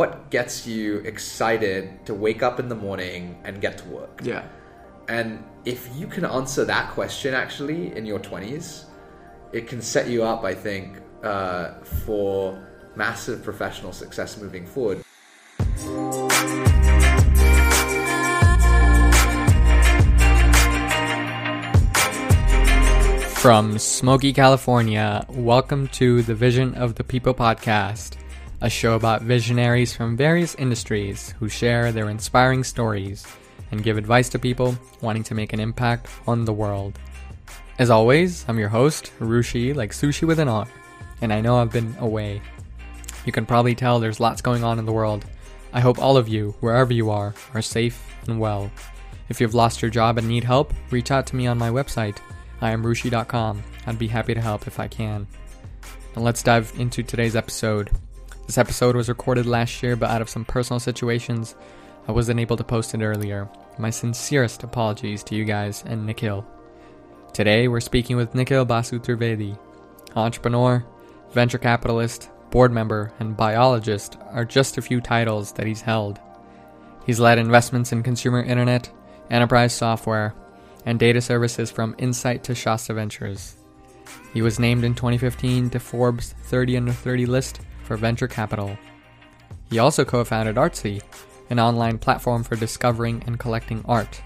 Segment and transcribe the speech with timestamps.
[0.00, 4.22] what gets you excited to wake up in the morning and get to work?
[4.24, 4.44] Yeah.
[5.08, 8.84] And if you can answer that question actually in your 20s,
[9.52, 11.72] it can set you up, I think, uh,
[12.06, 12.66] for
[12.96, 15.02] massive professional success moving forward.
[23.36, 28.16] From Smoky, California, welcome to the Vision of the People podcast,
[28.60, 33.26] a show about visionaries from various industries who share their inspiring stories
[33.70, 36.98] and give advice to people wanting to make an impact on the world.
[37.78, 40.66] As always, I'm your host, Rushi, like sushi with an R,
[41.22, 42.42] and I know I've been away.
[43.24, 45.24] You can probably tell there's lots going on in the world.
[45.72, 48.70] I hope all of you, wherever you are, are safe and well.
[49.28, 52.18] If you've lost your job and need help, reach out to me on my website
[52.60, 53.62] I am Rushi.com.
[53.86, 55.26] I'd be happy to help if I can.
[56.14, 57.90] And let's dive into today's episode.
[58.50, 61.54] This episode was recorded last year, but out of some personal situations,
[62.08, 63.48] I wasn't able to post it earlier.
[63.78, 66.44] My sincerest apologies to you guys and Nikhil.
[67.32, 69.56] Today, we're speaking with Nikhil Basu Trivedi.
[70.16, 70.84] Entrepreneur,
[71.30, 76.18] venture capitalist, board member, and biologist are just a few titles that he's held.
[77.06, 78.90] He's led investments in consumer internet,
[79.30, 80.34] enterprise software,
[80.84, 83.54] and data services from Insight to Shasta Ventures.
[84.34, 88.78] He was named in 2015 to Forbes 30 under 30 list for venture capital.
[89.68, 91.02] He also co founded Artsy,
[91.50, 94.22] an online platform for discovering and collecting art.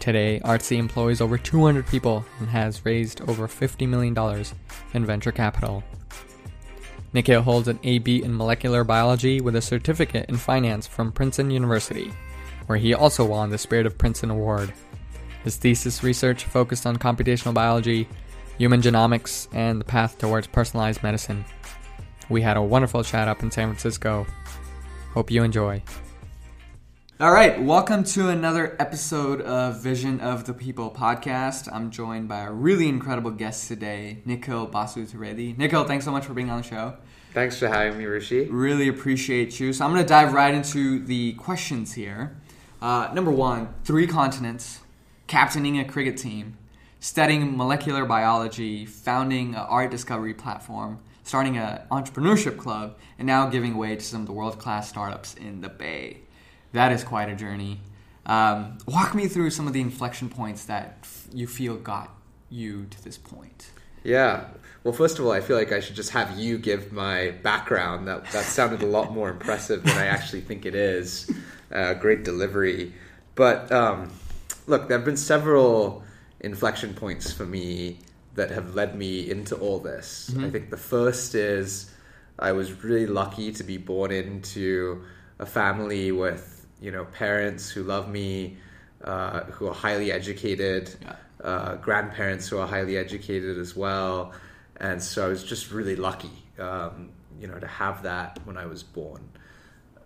[0.00, 4.44] Today, Artsy employs over 200 people and has raised over $50 million
[4.92, 5.82] in venture capital.
[7.14, 12.12] Nikhil holds an AB in molecular biology with a certificate in finance from Princeton University,
[12.66, 14.74] where he also won the Spirit of Princeton Award.
[15.42, 18.06] His thesis research focused on computational biology,
[18.58, 21.46] human genomics, and the path towards personalized medicine.
[22.30, 24.24] We had a wonderful chat up in San Francisco.
[25.14, 25.82] Hope you enjoy.
[27.18, 31.68] All right, welcome to another episode of Vision of the People podcast.
[31.70, 35.58] I'm joined by a really incredible guest today, Nikhil Basu Trivedi.
[35.58, 36.96] Nikhil, thanks so much for being on the show.
[37.34, 38.44] Thanks for having me, Rishi.
[38.44, 39.72] Really appreciate you.
[39.72, 42.36] So I'm going to dive right into the questions here.
[42.80, 44.78] Uh, number one, three continents,
[45.26, 46.58] captaining a cricket team,
[47.00, 53.76] studying molecular biology, founding an art discovery platform, starting an entrepreneurship club, and now giving
[53.76, 56.18] way to some of the world class startups in the Bay.
[56.72, 57.78] That is quite a journey.
[58.26, 62.12] Um, walk me through some of the inflection points that f- you feel got
[62.50, 63.70] you to this point.
[64.02, 64.46] Yeah.
[64.82, 68.08] Well, first of all, I feel like I should just have you give my background.
[68.08, 71.30] That that sounded a lot more impressive than I actually think it is.
[71.70, 72.92] Uh, great delivery,
[73.36, 74.10] but um,
[74.66, 76.02] look, there have been several
[76.40, 78.00] inflection points for me
[78.34, 80.30] that have led me into all this.
[80.32, 80.44] Mm-hmm.
[80.44, 81.90] I think the first is
[82.38, 85.02] I was really lucky to be born into
[85.38, 88.56] a family with you know parents who love me,
[89.04, 91.16] uh, who are highly educated, yeah.
[91.44, 94.32] uh, grandparents who are highly educated as well,
[94.76, 98.66] and so I was just really lucky, um, you know, to have that when I
[98.66, 99.28] was born.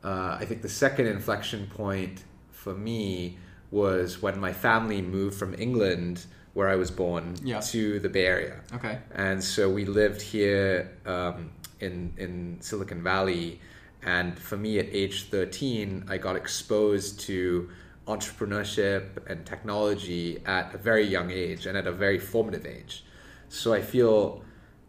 [0.02, 3.38] Uh, I think the second inflection point for me
[3.70, 7.60] was when my family moved from England, where I was born, yeah.
[7.60, 8.60] to the Bay Area.
[8.72, 8.98] Okay.
[9.14, 11.50] And so we lived here um,
[11.80, 13.60] in in Silicon Valley,
[14.02, 17.68] and for me, at age thirteen, I got exposed to
[18.06, 23.04] entrepreneurship and technology at a very young age and at a very formative age.
[23.48, 24.42] So I feel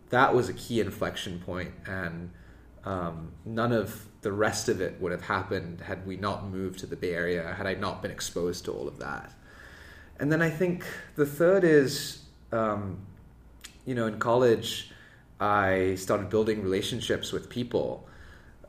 [0.10, 2.32] that was a key inflection point, and
[2.84, 6.88] um, none of the rest of it would have happened had we not moved to
[6.88, 9.32] the Bay Area, had I not been exposed to all of that.
[10.20, 13.00] And then I think the third is, um,
[13.86, 14.92] you know, in college,
[15.40, 18.08] I started building relationships with people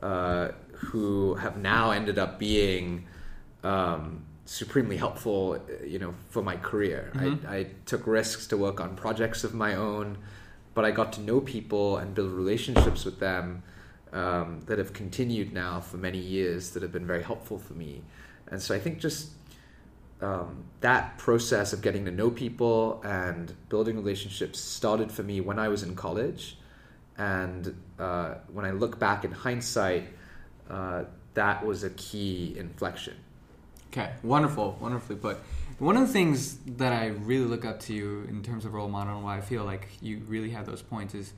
[0.01, 3.07] uh, who have now ended up being
[3.63, 7.11] um, supremely helpful, you know, for my career.
[7.15, 7.47] Mm-hmm.
[7.47, 10.17] I, I took risks to work on projects of my own,
[10.73, 13.63] but I got to know people and build relationships with them
[14.13, 18.03] um, that have continued now for many years that have been very helpful for me.
[18.49, 19.31] And so I think just
[20.21, 25.59] um, that process of getting to know people and building relationships started for me when
[25.59, 26.57] I was in college.
[27.17, 30.07] And uh, when I look back in hindsight,
[30.69, 33.15] uh, that was a key inflection.
[33.91, 35.37] Okay, wonderful, wonderfully put.
[35.79, 38.89] One of the things that I really look up to you in terms of role
[38.89, 41.33] model and why I feel like you really have those points is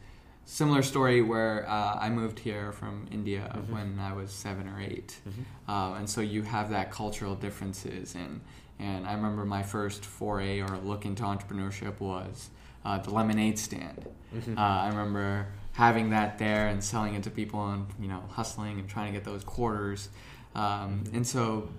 [0.45, 3.73] similar story where uh, I moved here from India mm-hmm.
[3.73, 5.71] when I was seven or 8 mm-hmm.
[5.71, 8.41] uh, and so you have that cultural differences and
[8.79, 12.49] and I remember my first foray or look into entrepreneurship was
[12.85, 14.07] uh, the lemonade stand.
[14.33, 14.57] Mm-hmm.
[14.57, 18.79] Uh, I remember having that there and selling it to people and you know hustling
[18.79, 20.09] and trying to get those quarters.
[20.55, 21.69] Um, and so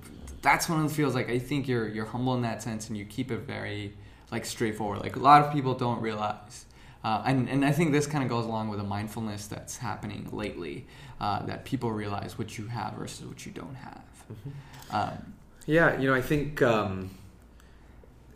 [0.43, 2.97] that's one of the feels like I think you're you're humble in that sense and
[2.97, 3.93] you keep it very
[4.31, 5.01] like straightforward.
[5.01, 6.67] Like a lot of people don't realize.
[7.03, 10.29] Uh, and, and I think this kind of goes along with the mindfulness that's happening
[10.33, 10.87] lately,
[11.19, 14.05] uh, that people realize what you have versus what you don't have.
[14.31, 14.97] Mm-hmm.
[14.97, 15.33] Um,
[15.67, 17.11] yeah, you know, I think um,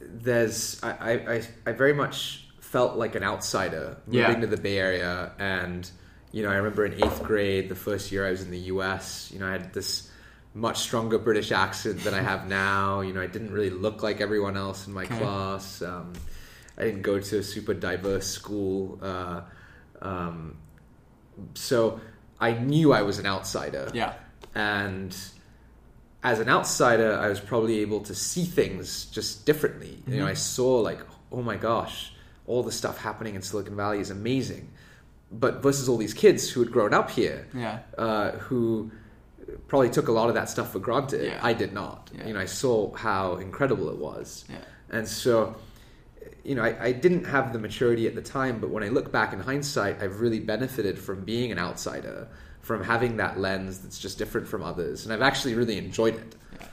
[0.01, 4.41] there's I, I, I very much felt like an outsider moving yeah.
[4.41, 5.89] to the Bay Area, and
[6.33, 9.31] you know, I remember in eighth grade, the first year I was in the U.S.
[9.33, 10.11] You know, I had this
[10.53, 13.01] much stronger British accent than I have now.
[13.01, 15.19] You know, I didn't really look like everyone else in my okay.
[15.19, 15.83] class.
[15.83, 16.13] Um,
[16.77, 19.43] I didn't go to a super diverse school, uh,
[20.03, 20.57] um,
[21.55, 22.01] so
[22.41, 23.91] I knew I was an outsider.
[23.95, 24.15] Yeah,
[24.55, 25.17] and
[26.25, 29.99] as an outsider, I was probably able to see things just differently.
[30.01, 30.13] Mm-hmm.
[30.15, 31.01] You know, I saw like,
[31.31, 32.13] oh my gosh,
[32.47, 34.71] all the stuff happening in Silicon Valley is amazing.
[35.31, 37.81] But versus all these kids who had grown up here, yeah.
[37.99, 38.91] uh, who
[39.69, 41.27] probably took a lot of that stuff for granted.
[41.27, 41.41] Yeah.
[41.43, 42.11] I did not.
[42.17, 42.27] Yeah.
[42.27, 44.57] You know, I saw how incredible it was, yeah.
[44.91, 45.57] and so,
[46.45, 48.61] you know, I, I, didn't have the maturity at the time.
[48.61, 52.29] But when I look back in hindsight, I've really benefited from being an outsider
[52.65, 56.35] from having that lens that's just different from others, and I've actually really enjoyed it.
[56.53, 56.67] Yeah,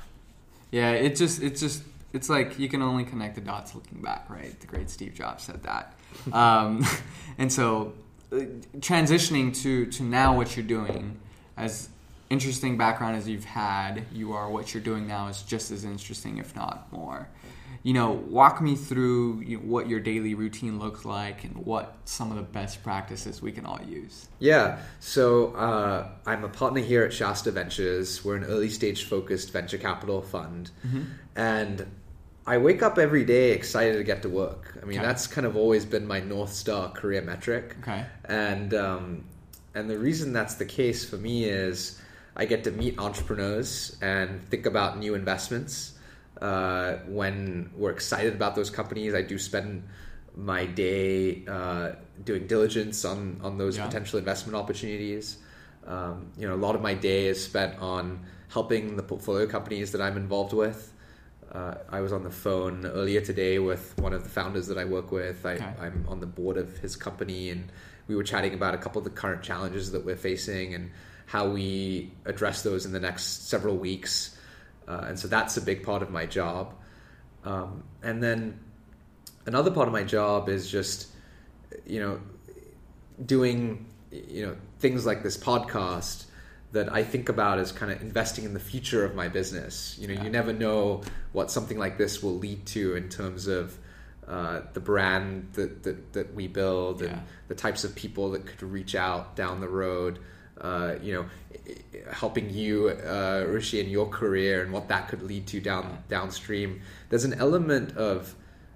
[0.72, 1.84] yeah it just it's just
[2.14, 4.58] it's like you can only connect the dots looking back, right?
[4.60, 5.94] The great Steve Jobs said that,
[6.34, 6.86] um,
[7.38, 7.94] and so
[8.32, 8.38] uh,
[8.80, 11.20] transitioning to to now what you're doing
[11.58, 11.90] as
[12.30, 16.38] interesting background as you've had, you are what you're doing now is just as interesting,
[16.38, 17.28] if not more
[17.84, 21.98] you know, walk me through you know, what your daily routine looks like and what
[22.06, 24.28] some of the best practices we can all use.
[24.40, 24.80] Yeah.
[25.00, 28.24] So uh, I'm a partner here at Shasta Ventures.
[28.24, 30.70] We're an early stage focused venture capital fund.
[30.86, 31.04] Mm-hmm.
[31.36, 31.88] And
[32.46, 34.78] I wake up every day excited to get to work.
[34.82, 35.08] I mean, okay.
[35.08, 37.76] that's kind of always been my North Star career metric.
[37.82, 38.06] Okay.
[38.26, 39.24] And, um,
[39.74, 42.00] and the reason that's the case for me is
[42.36, 45.91] I get to meet entrepreneurs and think about new investments
[46.40, 49.84] uh, when we're excited about those companies, I do spend
[50.36, 51.94] my day uh,
[52.24, 53.86] doing diligence on on those yeah.
[53.86, 55.38] potential investment opportunities.
[55.86, 59.92] Um, you know, a lot of my day is spent on helping the portfolio companies
[59.94, 60.94] that I'm involved with.
[61.52, 64.86] Uh, I was on the phone earlier today with one of the founders that I
[64.86, 65.46] work with.
[65.46, 67.70] I, am on the board of his company, and
[68.08, 70.92] we were chatting about a couple of the current challenges that we're facing and
[71.26, 74.38] how we address those in the next several weeks.
[74.88, 76.74] Uh, and so that's a big part of my job.
[77.44, 78.60] Um, and then
[79.46, 81.08] another part of my job is just,
[81.86, 82.20] you know,
[83.26, 86.26] doing, you know, things like this podcast
[86.72, 89.98] that I think about as kind of investing in the future of my business.
[90.00, 90.24] You know, yeah.
[90.24, 91.02] you never know
[91.34, 93.78] what something like this will lead to in terms of
[94.28, 97.08] uh, the brand that, that, that we build yeah.
[97.08, 100.20] and the types of people that could reach out down the road.
[100.62, 101.26] Uh, you know,
[102.12, 106.82] helping you, uh, Rishi, in your career and what that could lead to down downstream.
[107.10, 108.36] There's an element of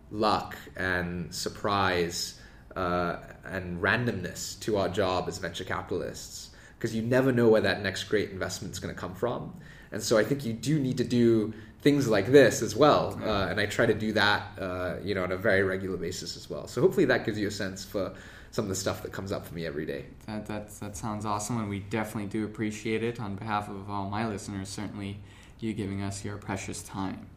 [0.10, 2.40] luck and surprise
[2.76, 7.82] uh, and randomness to our job as venture capitalists because you never know where that
[7.82, 9.54] next great investment is going to come from.
[9.92, 13.20] And so I think you do need to do things like this as well.
[13.24, 16.36] Uh, and I try to do that, uh, you know, on a very regular basis
[16.36, 16.68] as well.
[16.68, 18.14] So hopefully that gives you a sense for
[18.56, 20.06] some of the stuff that comes up for me every day.
[20.28, 24.10] That, that, that sounds awesome, and we definitely do appreciate it on behalf of all
[24.10, 24.70] my listeners.
[24.70, 25.20] Certainly,
[25.60, 27.28] you giving us your precious time.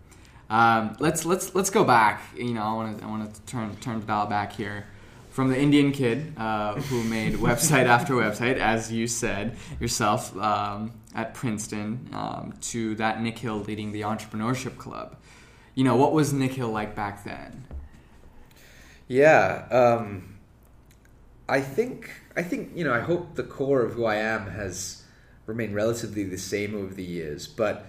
[0.49, 2.23] Um, let's let's let's go back.
[2.37, 4.87] You know, I want to I want to turn turn the dial back here
[5.31, 10.93] from the Indian kid uh, who made website after website, as you said yourself um,
[11.17, 15.17] at Princeton, um, to that Nikhil leading the entrepreneurship club.
[15.75, 17.65] You know, what was Nikhil like back then?
[19.09, 19.67] Yeah.
[19.73, 20.38] Um,
[21.49, 25.03] I think I think you know I hope the core of who I am has
[25.47, 27.87] remained relatively the same over the years, but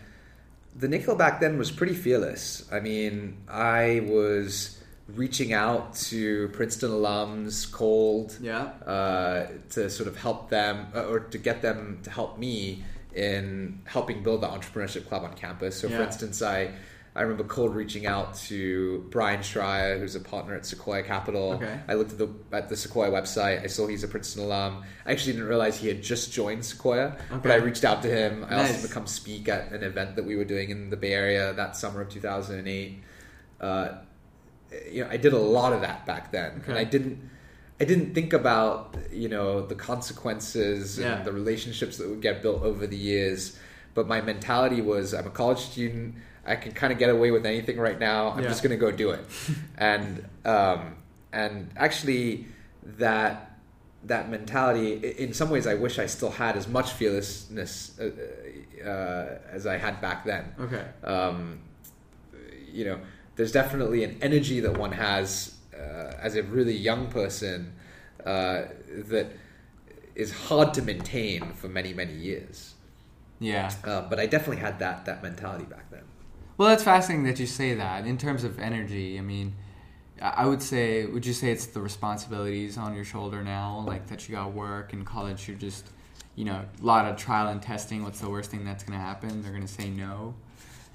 [0.75, 2.67] the Nikhil back then was pretty fearless.
[2.71, 4.79] I mean, I was
[5.15, 8.61] reaching out to Princeton alums cold yeah.
[8.85, 13.81] uh, to sort of help them uh, or to get them to help me in
[13.85, 15.79] helping build the entrepreneurship club on campus.
[15.79, 15.97] So, yeah.
[15.97, 16.71] for instance, I
[17.15, 21.53] I remember cold reaching out to Bryan Schreier, who's a partner at Sequoia Capital.
[21.53, 21.79] Okay.
[21.87, 23.63] I looked at the at the Sequoia website.
[23.63, 24.83] I saw he's a Princeton alum.
[25.05, 27.39] I actually didn't realize he had just joined Sequoia, okay.
[27.41, 28.45] but I reached out to him.
[28.47, 28.75] I nice.
[28.75, 31.75] also become speak at an event that we were doing in the Bay Area that
[31.75, 33.03] summer of 2008.
[33.59, 33.89] Uh,
[34.91, 36.71] you know, I did a lot of that back then, okay.
[36.71, 37.29] and I didn't.
[37.81, 41.15] I didn't think about you know the consequences yeah.
[41.15, 43.57] and the relationships that would get built over the years,
[43.95, 46.15] but my mentality was I'm a college student.
[46.49, 48.31] I can kind of get away with anything right now.
[48.31, 48.49] I'm yeah.
[48.49, 49.23] just going to go do it.
[49.77, 50.95] and um,
[51.31, 52.47] and actually,
[52.83, 53.57] that
[54.05, 54.93] that mentality.
[55.17, 58.09] In some ways, I wish I still had as much fearlessness uh,
[58.83, 60.53] uh, as I had back then.
[60.59, 60.85] Okay.
[61.03, 61.59] Um,
[62.71, 62.99] you know,
[63.35, 67.73] there's definitely an energy that one has uh, as a really young person
[68.25, 68.63] uh,
[69.09, 69.27] that
[70.15, 72.73] is hard to maintain for many many years.
[73.39, 73.71] Yeah.
[73.83, 76.03] Uh, but I definitely had that that mentality back then.
[76.59, 78.05] Well, that's fascinating that you say that.
[78.05, 79.55] In terms of energy, I mean,
[80.21, 84.27] I would say, would you say it's the responsibilities on your shoulder now, like that
[84.27, 85.47] you got work in college?
[85.47, 85.85] You're just,
[86.35, 88.03] you know, a lot of trial and testing.
[88.03, 89.41] What's the worst thing that's going to happen?
[89.41, 90.35] They're going to say no.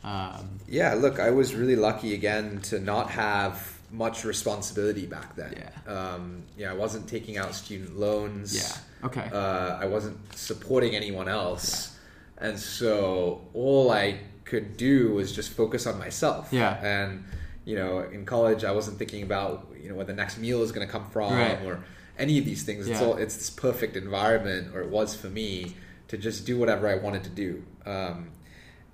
[0.05, 5.55] Um, Yeah, look, I was really lucky again to not have much responsibility back then.
[5.57, 5.91] Yeah.
[5.91, 8.55] Um, yeah, I wasn't taking out student loans.
[8.55, 9.07] yeah.
[9.07, 9.31] Okay.
[9.33, 11.97] Uh, I wasn't supporting anyone else,
[12.37, 16.49] and so all I could do was just focus on myself.
[16.53, 16.79] Yeah.
[16.85, 17.25] And
[17.65, 20.73] you know, in college, I wasn't thinking about you know where the next meal is
[20.73, 21.63] going to come from Right.
[21.65, 21.85] or
[22.19, 22.87] any of these things.
[22.87, 25.75] It's all it's this perfect environment, or it was for me
[26.09, 27.65] to just do whatever I wanted to do.
[27.87, 28.31] Um,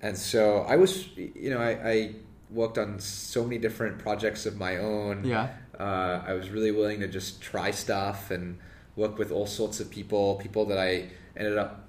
[0.01, 2.15] and so I was, you know, I, I
[2.49, 5.23] worked on so many different projects of my own.
[5.25, 5.49] yeah.
[5.79, 8.57] Uh, I was really willing to just try stuff and
[8.95, 11.85] work with all sorts of people, people that I ended up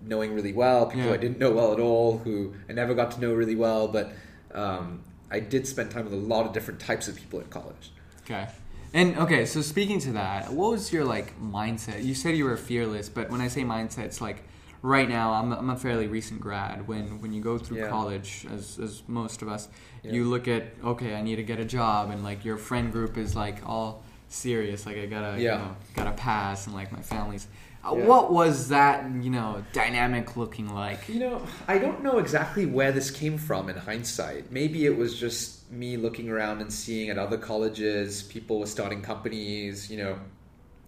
[0.00, 1.14] knowing really well, people Yeah.
[1.14, 3.88] I didn't know well at all, who I never got to know really well.
[3.88, 4.12] But
[4.54, 5.00] um,
[5.30, 7.92] I did spend time with a lot of different types of people in college.
[8.24, 8.48] Okay.
[8.94, 12.02] And okay, so speaking to that, what was your like mindset?
[12.04, 14.44] You said you were fearless, but when I say mindset, it's like
[14.82, 16.86] right now I'm, I'm a fairly recent grad.
[16.88, 17.88] When when you go through Yeah.
[17.88, 19.68] college, as as most of us,
[20.02, 20.12] Yeah.
[20.12, 23.18] you look at okay, I need to get a job, and like your friend group
[23.18, 25.52] is like all serious, like I gotta Yeah.
[25.58, 27.46] you know, gotta pass, and like my family's.
[27.84, 28.04] Uh, Yeah.
[28.06, 31.08] What was that you know dynamic looking like?
[31.08, 34.50] You know, I don't know exactly where this came from in hindsight.
[34.50, 39.02] Maybe it was just me looking around and seeing at other colleges, people were starting
[39.02, 40.18] companies, you know,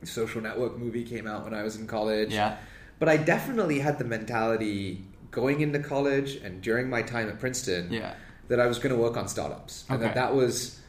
[0.04, 2.32] Social Network movie came out when I was in college.
[2.32, 2.56] Yeah.
[2.98, 7.92] But I definitely had the mentality going into college and during my time at Princeton
[7.92, 8.14] Yeah.
[8.48, 9.84] that I was going to work on startups.
[9.88, 10.80] And that that was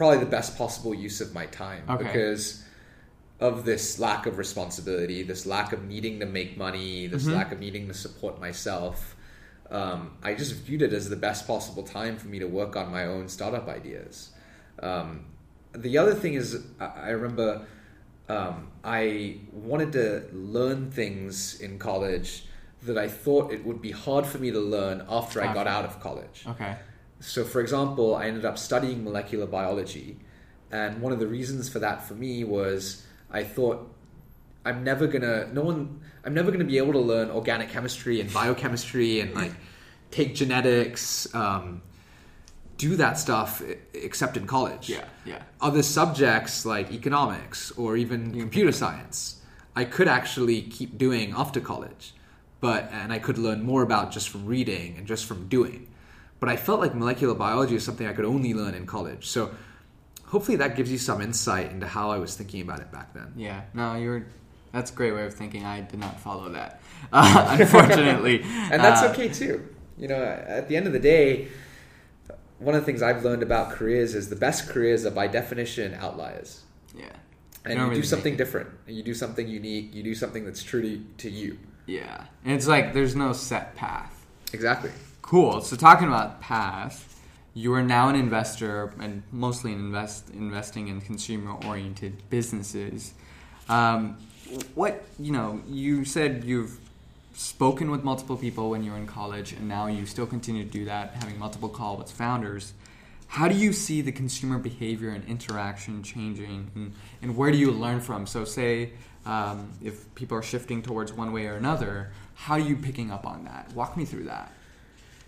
[0.00, 2.04] probably the best possible use of my time Okay.
[2.04, 2.64] because
[3.38, 7.34] of this lack of responsibility, this lack of needing to make money, this Mhm.
[7.34, 9.14] lack of needing to support myself.
[9.70, 12.90] Um, I just viewed it as the best possible time for me to work on
[12.90, 14.30] my own startup ideas.
[14.82, 15.26] Um,
[15.72, 16.48] the other thing is,
[16.80, 17.66] I, I remember
[18.30, 22.46] um, I wanted to learn things in college
[22.84, 25.84] that I thought it would be hard for me to learn after I got out
[25.84, 26.44] of college.
[26.46, 26.76] Okay.
[27.20, 30.18] So, for example, I ended up studying molecular biology,
[30.70, 33.88] and one of the reasons for that for me was I thought
[34.64, 38.32] I'm never gonna, no one, I'm never gonna be able to learn organic chemistry and
[38.32, 39.52] biochemistry and like
[40.10, 41.82] take genetics, um,
[42.76, 43.62] do that stuff
[43.92, 45.04] except in college Yeah.
[45.26, 45.42] Yeah.
[45.60, 49.42] other subjects like economics or even computer science
[49.76, 52.14] i could actually keep doing after college
[52.58, 55.88] but and i could learn more about just from reading and just from doing
[56.40, 59.26] but i felt like molecular biology is something i could only learn in college.
[59.28, 59.50] So
[60.26, 63.32] hopefully that gives you some insight into how i was thinking about it back then.
[63.36, 64.26] Yeah, no, you're.
[64.72, 65.64] That's a great way of thinking.
[65.64, 66.80] I did not follow that,
[67.12, 68.42] uh, unfortunately.
[68.44, 69.68] and that's Uh, okay too.
[69.98, 70.22] You know
[70.58, 71.48] at the end of the day
[72.58, 75.94] one of the things i've learned about careers is the best careers are by definition
[75.94, 76.62] outliers.
[76.96, 77.04] Yeah,
[77.64, 78.68] and don't you really do something different.
[78.86, 79.94] And you do something unique.
[79.94, 81.58] You do something that's true to, to you.
[81.86, 84.14] Yeah, and it's like there's no set path.
[84.52, 84.90] exactly
[85.30, 85.60] Cool.
[85.60, 87.22] So talking about path,
[87.54, 93.14] you are now an investor and mostly in invest investing in consumer oriented businesses.
[93.68, 94.18] Um,
[94.74, 96.80] what you know, you said you've
[97.34, 100.68] spoken with multiple people when you were in college, and now you still continue to
[100.68, 102.72] do that, having multiple calls with founders.
[103.28, 107.70] How do you see the consumer behavior and interaction changing, and, and where do you
[107.70, 108.26] learn from?
[108.26, 108.94] So, say
[109.24, 113.24] um, if people are shifting towards one way or another, how are you picking up
[113.24, 113.72] on that?
[113.76, 114.50] Walk me through that.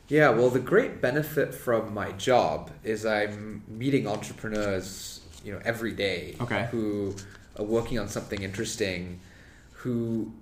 [0.08, 5.92] Yeah, well, the great benefit from my job is I'm meeting entrepreneurs, you know, every
[5.92, 6.68] day Okay.
[6.70, 7.14] who
[7.58, 9.20] are working on something interesting,
[9.72, 10.32] who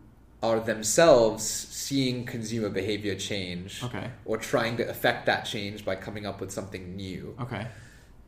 [0.43, 4.11] are themselves seeing consumer behavior change Okay.
[4.25, 7.37] or trying to affect that change by coming up with something new.
[7.41, 7.67] Okay.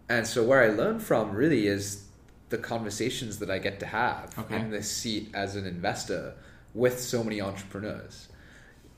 [0.09, 2.05] And so where I learn from really is
[2.51, 4.57] the conversations that I get to have Okay.
[4.61, 6.35] in this seat as an investor
[6.75, 8.29] with so many entrepreneurs.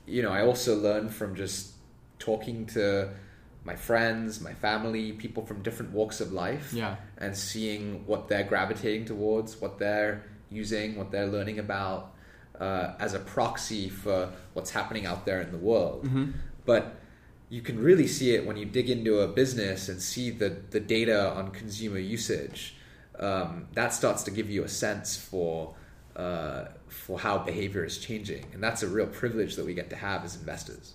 [0.05, 1.71] You know, I also learn from just
[2.19, 3.09] talking to
[3.63, 6.95] my friends, my family, people from different walks of life Yeah.
[7.17, 12.13] and seeing what they're gravitating towards, what they're using, what they're learning about
[12.59, 16.05] uh, as a proxy for what's happening out there in the world.
[16.07, 16.31] hmm
[16.65, 16.95] But
[17.49, 20.79] you can really see it when you dig into a business and see the, the
[20.79, 22.75] data on consumer usage.
[23.19, 25.73] Um, that starts to give you a sense for
[26.15, 29.95] uh, for how behavior is changing, and that's a real privilege that we get to
[29.97, 30.93] have as investors.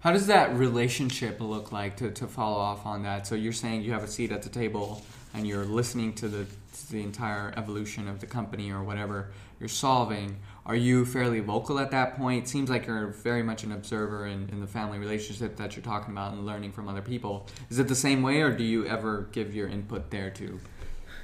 [0.00, 3.26] How does that relationship look like to, to follow off on that?
[3.26, 5.02] So you're saying you have a seat at the table
[5.34, 6.46] and you're listening to the
[6.78, 10.36] to the entire evolution of the company or whatever you're solving.
[10.64, 12.46] Are you fairly vocal at that point?
[12.46, 16.12] Seems like you're very much an observer in, in the family relationship that you're talking
[16.12, 17.48] about and learning from other people.
[17.70, 20.60] Is it the same way, or do you ever give your input there too?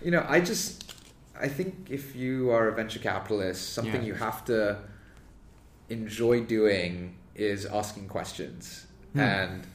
[0.03, 0.95] You know, I just
[1.41, 4.09] I think if you are a venture capitalist, something Yeah.
[4.09, 4.79] you have to
[5.89, 8.87] enjoy doing is asking questions.
[9.13, 9.21] Hmm.
[9.21, 9.67] And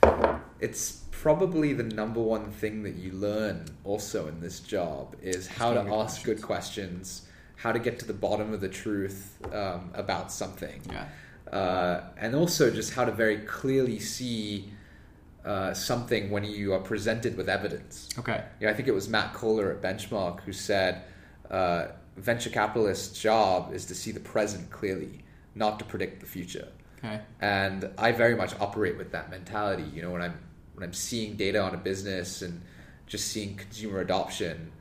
[0.59, 5.73] it's probably the number one thing that you learn also in this job is how
[5.73, 10.31] to ask good questions, how to get to the bottom of the truth um, about
[10.31, 10.81] something.
[10.89, 11.05] Yeah.
[11.51, 14.71] Uh, and also just how to very clearly see
[15.43, 18.09] uh, something when you are presented with evidence.
[18.19, 18.43] Okay.
[18.61, 21.03] Know, I think it was Matt Cohler at Benchmark who said
[21.49, 21.87] uh,
[22.17, 25.23] venture capitalist's job is to see the present clearly,
[25.55, 26.67] not to predict the future.
[26.99, 27.21] Okay.
[27.41, 29.83] And I very much operate with that mentality.
[29.93, 30.37] You know, when I'm
[30.73, 32.61] when I'm seeing data on a business and
[33.07, 34.71] just seeing consumer adoption,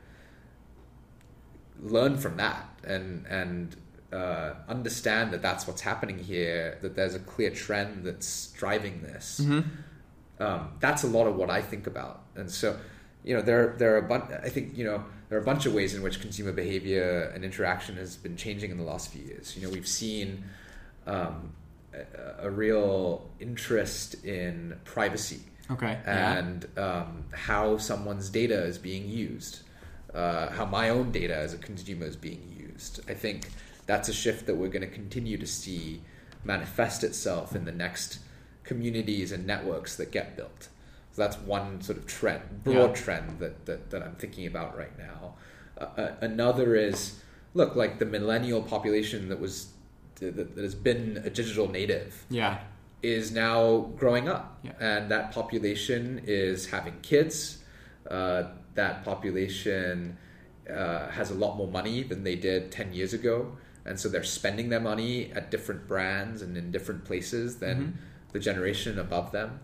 [1.81, 3.75] learn from that and and
[4.11, 6.77] uh, understand that that's what's happening here.
[6.81, 10.43] That there's a clear trend that's driving this Mm-hmm.
[10.43, 12.23] um, that's a lot of what I think about.
[12.35, 12.77] And so,
[13.23, 14.25] you know, there there are a bunch.
[14.31, 17.45] I think you know there are a bunch of ways in which consumer behavior and
[17.45, 19.55] interaction has been changing in the last few years.
[19.55, 20.43] You know, we've seen
[21.05, 21.53] um,
[21.93, 25.41] a, a real interest in privacy
[25.71, 25.97] Okay.
[26.05, 26.37] yeah.
[26.37, 29.59] and um, how someone's data is being used,
[30.13, 33.01] uh, how my own data as a consumer is being used.
[33.07, 33.49] I think
[33.85, 36.01] that's a shift that we're going to continue to see
[36.43, 38.19] manifest itself in the next
[38.63, 40.69] communities and networks that get built.
[41.11, 43.03] So that's one sort of trend, broad Yeah.
[43.03, 45.35] trend that, that, that I'm thinking about right now.
[45.79, 47.19] Uh, uh, another is
[47.53, 49.67] look like the millennial population that was
[50.19, 52.59] that, that has been a digital native Yeah.
[53.01, 54.71] is now growing up, Yeah.
[54.79, 57.57] and that population is having kids.
[58.09, 58.43] Uh,
[58.75, 60.17] that population
[60.69, 64.23] uh, has a lot more money than they did ten years ago, and so they're
[64.23, 67.93] spending their money at different brands and in different places than Mhm.
[68.33, 69.59] the generation above them,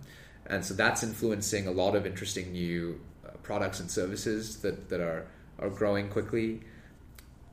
[0.47, 4.99] and so that's influencing a lot of interesting new uh, products and services that that
[4.99, 5.27] are
[5.59, 6.61] are growing quickly.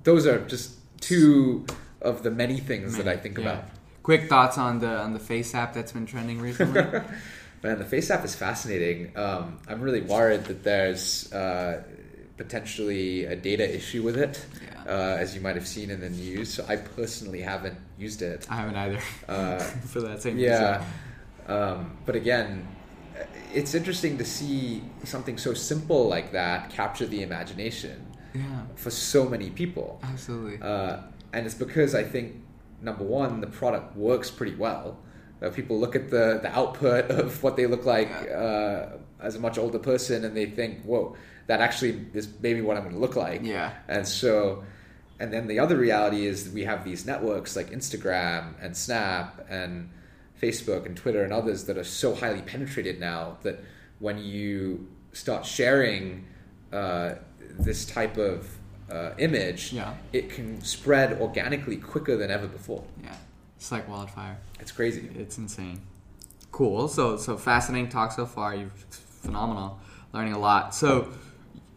[0.05, 1.67] Those are just two
[2.03, 3.45] of the many things that I think Yeah.
[3.45, 3.65] about.
[4.03, 6.83] Quick thoughts on the on the FaceApp that's been trending recently.
[7.63, 9.17] Man, the FaceApp is fascinating.
[9.17, 11.85] Um, I'm really worried that there's uh,
[12.37, 14.93] potentially a data issue with it, Yeah.
[14.93, 16.53] uh, as you might have seen in the news.
[16.55, 18.47] So I personally haven't used it.
[18.51, 18.99] I haven't either.
[19.29, 19.59] Uh,
[19.93, 20.51] For that same reason.
[20.51, 20.85] yeah,
[21.47, 22.67] um, but again,
[23.55, 28.07] it's interesting to see something so simple like that capture the imagination.
[28.35, 28.63] Yeah.
[28.77, 30.01] for so many people.
[30.03, 30.59] Absolutely.
[30.63, 31.03] Uh,
[31.33, 32.43] and it's because I think
[32.81, 34.99] number one, the product works pretty well.
[35.41, 38.87] Uh, people look at the, the output of what they look like uh,
[39.21, 41.17] as a much older person, and they think, "Whoa,
[41.47, 43.73] that actually is maybe what I'm going to look like." Yeah.
[43.89, 44.63] And so,
[45.19, 49.45] and then the other reality is that we have these networks like Instagram and Snap
[49.49, 49.91] and
[50.41, 53.61] Facebook and Twitter and others that are so highly penetrated now that
[53.99, 56.25] when you start sharing
[56.73, 57.15] uh,
[57.59, 58.49] this type of
[58.93, 59.95] uh, image, Yeah.
[60.13, 62.85] it can spread organically quicker than ever before.
[63.03, 63.17] Yeah.
[63.57, 64.39] It's like wildfire.
[64.61, 65.09] It's crazy.
[65.17, 65.81] It's insane.
[66.51, 66.89] Cool.
[66.89, 68.55] So so fascinating talk so far.
[68.55, 68.73] You've
[69.23, 69.79] phenomenal,
[70.13, 70.75] learning a lot.
[70.75, 71.09] So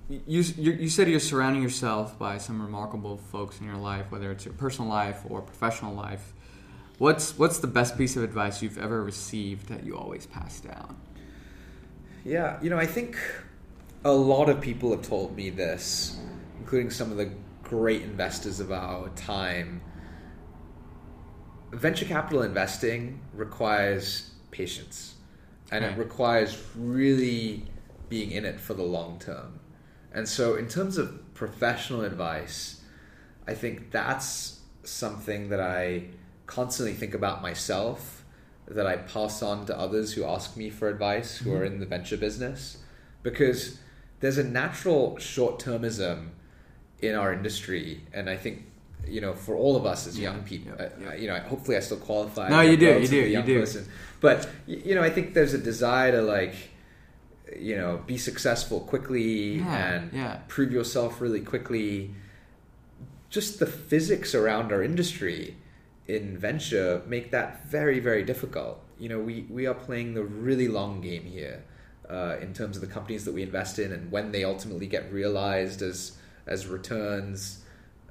[0.10, 4.32] you you, you said you're surrounding yourself by some remarkable folks in your life, whether
[4.32, 6.34] it's your personal life or professional life.
[6.97, 10.97] What's what's the best piece of advice you've ever received that you always pass down?
[12.23, 13.17] Yeah, you know, I think
[14.04, 16.17] a lot of people have told me this,
[16.60, 17.32] including some of the
[17.63, 19.82] great investors of our time.
[21.72, 25.15] Venture capital investing requires patience
[25.72, 26.00] and it hmm.
[26.00, 27.65] requires really
[28.10, 29.60] being in it for the long term.
[30.13, 32.82] And so, in terms of professional advice,
[33.48, 36.06] I think that's something that I
[36.46, 38.24] constantly think about myself,
[38.68, 41.58] that I pass on to others who ask me for advice who hmm.
[41.58, 42.78] are in the venture business,
[43.24, 43.80] because
[44.20, 46.30] there's a natural short termism
[47.01, 48.63] in our industry, and I think
[49.08, 51.77] you know for all of us as Yeah, young people, yeah, uh, you know, hopefully
[51.77, 52.49] I still qualify.
[52.49, 53.60] No, you do, you do, you do.
[53.60, 53.88] Person.
[54.21, 56.55] But you know, I think there's a desire to like,
[57.58, 60.39] you know, be successful quickly Yeah, and yeah.
[60.47, 62.15] prove yourself really quickly.
[63.29, 65.58] Just the physics around our industry
[66.08, 68.79] in venture make that very, very difficult.
[68.97, 71.63] You know, we, we are playing the really long game here
[72.10, 75.12] uh, in terms of the companies that we invest in and when they ultimately get
[75.12, 77.63] realized as as returns.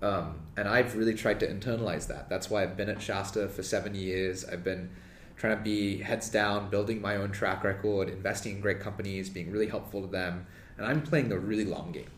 [0.03, 2.29] Um, and I've really tried to internalize that.
[2.29, 4.45] That's why I've been at Shasta for seven years.
[4.45, 4.91] I've been
[5.37, 9.51] trying to be heads down, building my own track record, investing in great companies, being
[9.51, 12.11] really helpful to them, and I'm playing the really long game.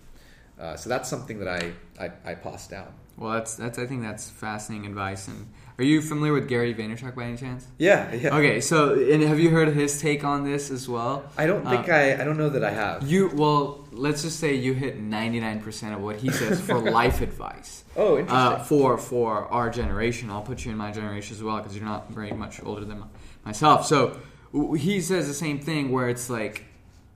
[0.58, 2.92] Uh, so that's something that I, I, I pass down.
[3.16, 5.28] Well, that's that's I think that's fascinating advice.
[5.28, 7.66] And are you familiar with Gary Vaynerchuk by any chance?
[7.78, 8.34] Yeah, yeah.
[8.36, 11.24] Okay, so and have you heard his take on this as well?
[11.36, 13.02] I don't think Uh, I I don't know that I have.
[13.06, 16.78] You well, let's just say you hit ninety nine percent of what he says for
[16.78, 17.84] life advice.
[17.96, 18.36] Oh, interesting.
[18.60, 21.84] Uh, for for our generation, I'll put you in my generation as well because you're
[21.84, 23.04] not very much older than
[23.44, 23.86] myself.
[23.86, 24.18] So
[24.52, 26.65] w- he says the same thing where it's like,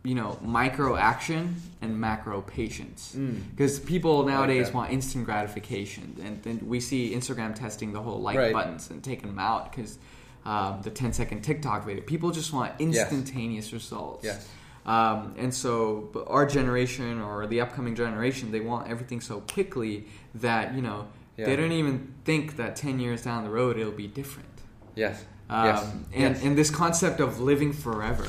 [0.02, 3.14] you know, micro action and macro patience.
[3.50, 4.74] Because people nowadays that.
[4.74, 8.52] want instant gratification, and then we see Instagram testing the whole like Right.
[8.52, 9.98] buttons and taking them out because
[10.46, 12.02] um, the 10 second TikTok video.
[12.02, 14.24] People just want instantaneous results.
[14.24, 14.48] Yes.
[14.86, 20.06] Um, and so, but our generation or the upcoming generation, they want everything so quickly
[20.36, 21.44] that you know Yeah.
[21.44, 24.48] they don't even think that ten years down the road it'll be different.
[24.96, 25.22] yes.
[25.50, 25.82] Um, yes.
[26.14, 26.44] And yes.
[26.44, 28.28] and this concept of living forever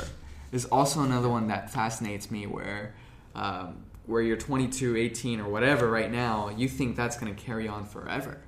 [0.51, 2.45] is also another one that fascinates me.
[2.47, 2.93] Where
[3.35, 7.67] um, where you're 22, 18, or whatever right now, you think that's going to carry
[7.67, 8.41] on forever.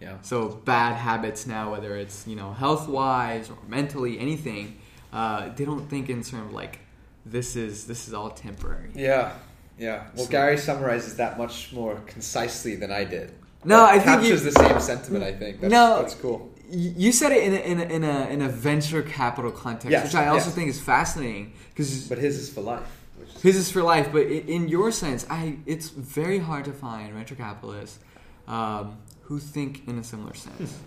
[0.00, 0.16] yeah.
[0.22, 4.78] So bad habits now, whether it's you know health wise or mentally, anything,
[5.12, 6.80] uh, they don't think in terms of like
[7.24, 8.90] this is this is all temporary.
[8.94, 9.32] Yeah,
[9.78, 10.08] yeah.
[10.14, 13.32] Well, So- Gary summarizes that much more concisely than I did.
[13.64, 15.24] No, I think you- captures the same sentiment.
[15.24, 15.60] I think.
[15.60, 16.00] That's, No.
[16.02, 16.50] that's cool.
[16.68, 20.04] You said it in a, in a, in a, in a venture capital context, Yes,
[20.04, 20.54] which I also yes.
[20.54, 22.86] think is fascinating because But his is for life.
[23.18, 24.10] Which is, his is for life.
[24.12, 27.98] But in your sense, I it's very hard to find venture capitalists
[28.48, 30.78] um, who think in a similar sense.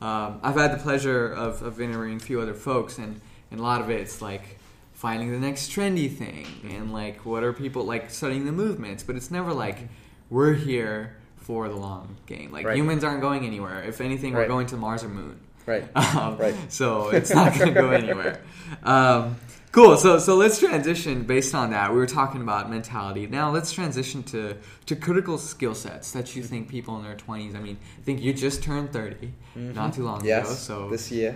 [0.00, 3.62] um, I've had the pleasure of, of interviewing a few other folks, and, and a
[3.62, 4.58] lot of it's like
[4.94, 9.02] finding the next trendy thing, and like what are people like studying the movements.
[9.02, 9.88] But it's never like
[10.30, 11.16] we're here
[11.48, 12.52] for the long game.
[12.52, 12.76] Like Right.
[12.76, 13.82] humans aren't going anywhere.
[13.82, 15.36] If anything, we're going to Mars or Moon.
[15.72, 15.84] right.
[15.96, 16.54] Um, Right.
[16.68, 18.34] So it's not going to go anywhere.
[18.82, 19.36] Um,
[19.72, 19.96] cool.
[19.96, 21.86] So so let's transition based on that.
[21.94, 23.26] We were talking about mentality.
[23.26, 24.40] Now let's transition to
[24.88, 27.54] to critical skill sets that you think people in their twenties.
[27.54, 29.32] I mean, I think you just turned 30
[29.80, 30.34] not too long Mm-hmm.
[30.34, 30.44] Yes.
[30.46, 30.54] ago.
[30.68, 31.32] So this year.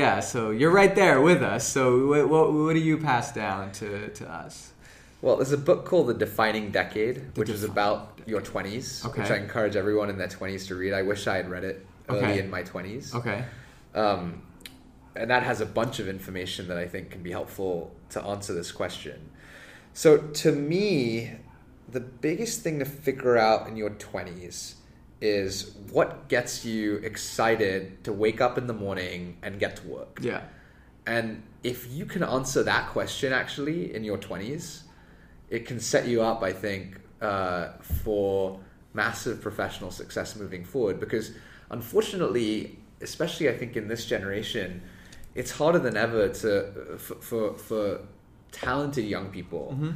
[0.00, 1.62] yeah, so you're right there with us.
[1.76, 4.72] So what, what, what do you pass down to, to us?
[5.24, 9.16] Well, there's a book called The Defining Decade, The which is Defining about your 20s,
[9.16, 10.92] which I encourage everyone in their 20s to read.
[10.92, 12.38] I wish I had read it early Okay.
[12.40, 13.14] in my 20s.
[13.14, 13.42] Okay.
[13.94, 14.42] Um,
[15.16, 18.52] and that has a bunch of information that I think can be helpful to answer
[18.52, 19.30] this question.
[19.94, 21.32] So, to me,
[21.88, 24.74] the biggest thing to figure out in your 20s
[25.22, 30.18] is what gets you excited to wake up in the morning and get to work.
[30.20, 30.42] Yeah.
[31.06, 34.82] And if you can answer that question actually in your 20s,
[35.54, 37.68] it can set you up, I think, uh,
[38.02, 38.58] for
[38.92, 40.98] massive professional success moving forward.
[40.98, 41.30] Because
[41.70, 44.82] unfortunately, especially I think in this generation,
[45.34, 48.00] it's harder than ever to for, for, for
[48.52, 49.94] talented young people Mhm.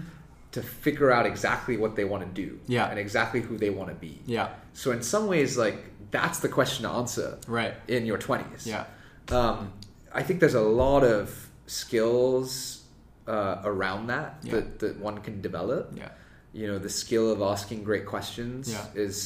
[0.52, 2.88] to figure out exactly what they want to do Yeah.
[2.90, 4.20] and exactly who they want to be.
[4.26, 4.48] Yeah.
[4.72, 5.78] So in some ways, like
[6.10, 7.74] that's the question to answer Right.
[7.88, 8.66] in your 20s.
[8.66, 8.84] Yeah.
[9.30, 9.72] Um,
[10.12, 12.77] I think there's a lot of skills
[13.28, 14.52] uh, around that, Yeah.
[14.54, 15.92] that that one can develop.
[15.96, 16.08] Yeah.
[16.52, 18.86] You know, the skill of asking great questions Yeah.
[19.06, 19.16] is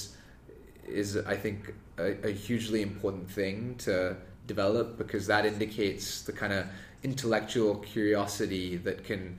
[0.87, 1.59] is I think
[1.99, 6.67] a, a hugely important thing to develop because that indicates the kind of
[7.05, 9.39] intellectual curiosity that can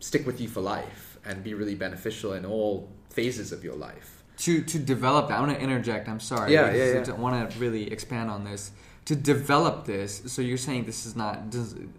[0.00, 4.10] stick with you for life and be really beneficial in all phases of your life.
[4.46, 6.08] to to develop that, I want to interject.
[6.08, 6.52] I'm sorry.
[6.52, 7.12] Yeah, yeah, yeah.
[7.16, 8.62] I want to really expand on this.
[9.10, 11.34] To develop this, so you're saying this is not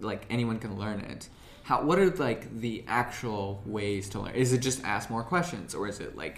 [0.10, 1.22] like anyone can learn it.
[1.70, 1.84] How?
[1.84, 4.34] What are like the actual ways to learn?
[4.34, 6.38] Is it just ask more questions, or is it like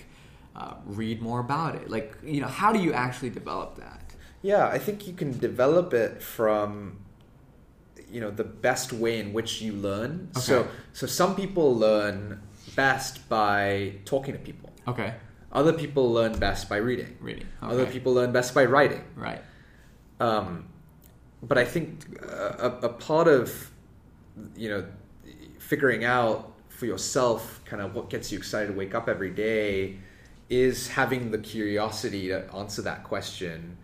[0.58, 1.90] uh, read more about it?
[1.90, 4.14] Like you know, how do you actually develop that?
[4.42, 6.98] Yeah, I think you can develop it from
[8.10, 10.12] you know the best way in which you learn.
[10.36, 10.70] So Okay.
[11.00, 12.42] so some people learn
[12.76, 14.70] best by talking to people.
[14.86, 15.14] Okay,
[15.54, 17.16] Other people learn best by reading.
[17.22, 17.48] reading.
[17.62, 19.04] Other people learn best by writing.
[19.16, 19.42] right?
[20.20, 20.66] Um,
[21.42, 21.88] but I think
[22.22, 23.72] a, a part of
[24.58, 24.84] you know
[25.72, 29.98] figuring out for yourself kind of what gets you excited to wake up every day
[30.50, 33.78] is having the curiosity to answer that question.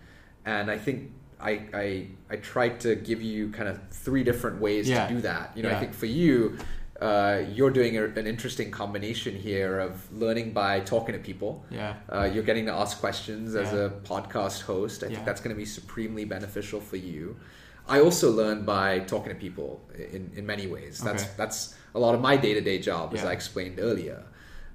[0.45, 0.97] And I think
[1.39, 1.52] I
[1.86, 1.88] I,
[2.30, 5.08] I tried to give you kind of three different ways Yeah.
[5.08, 5.45] to do that.
[5.56, 5.78] You know, Yeah.
[5.78, 6.58] I think for you.
[7.00, 9.91] Uh, you're doing a, an interesting combination here of
[10.23, 11.93] learning by talking to people, Yeah.
[12.12, 15.04] uh, you're getting to ask questions as a podcast host.
[15.04, 15.13] I Yeah.
[15.13, 17.36] think that's going to be supremely beneficial for you.
[17.88, 21.00] I also learn by talking to people in, in many ways.
[21.00, 21.32] That's Okay.
[21.38, 23.30] that's a lot of my day to day job, as Yeah.
[23.30, 24.23] I explained earlier.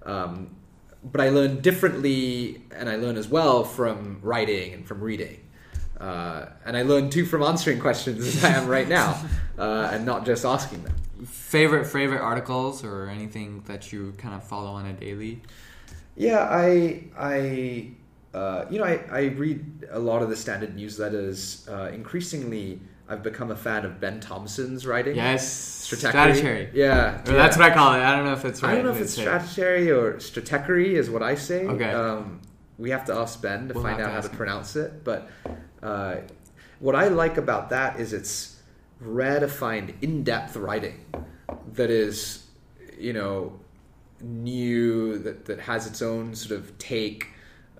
[0.04, 0.56] Um,
[1.04, 5.38] but I learn differently, and I learn as well from writing and from reading.
[6.00, 9.20] Uh, and I learn too from answering questions as I am right now,
[9.58, 10.94] uh, and not just asking them.
[11.26, 15.42] Favorite favorite articles or anything that you kind of follow on a daily?
[16.16, 17.90] Yeah, I I
[18.34, 21.68] uh, you know I, I read a lot of the standard newsletters.
[21.70, 22.80] Uh, increasingly,
[23.12, 25.16] I've become a fan of Ben Thompson's writing.
[25.16, 26.12] Yes, Stratechery.
[26.34, 26.70] stratechery.
[26.72, 27.98] Yeah, That's what I call it.
[27.98, 28.72] I don't know if it's right.
[28.72, 31.66] I don't know if it's stratechery or stratechery is what I say.
[31.66, 31.90] Okay.
[31.90, 32.40] Um,
[32.78, 34.36] we have to ask Ben to We'll find out to how to him.
[34.36, 35.04] pronounce it.
[35.04, 35.28] But
[35.82, 36.16] uh,
[36.78, 38.56] what I like about that is it's
[38.98, 41.04] rare to find in-depth writing
[41.74, 42.46] that is,
[42.98, 43.60] you know,
[44.22, 47.26] new that that has its own sort of take,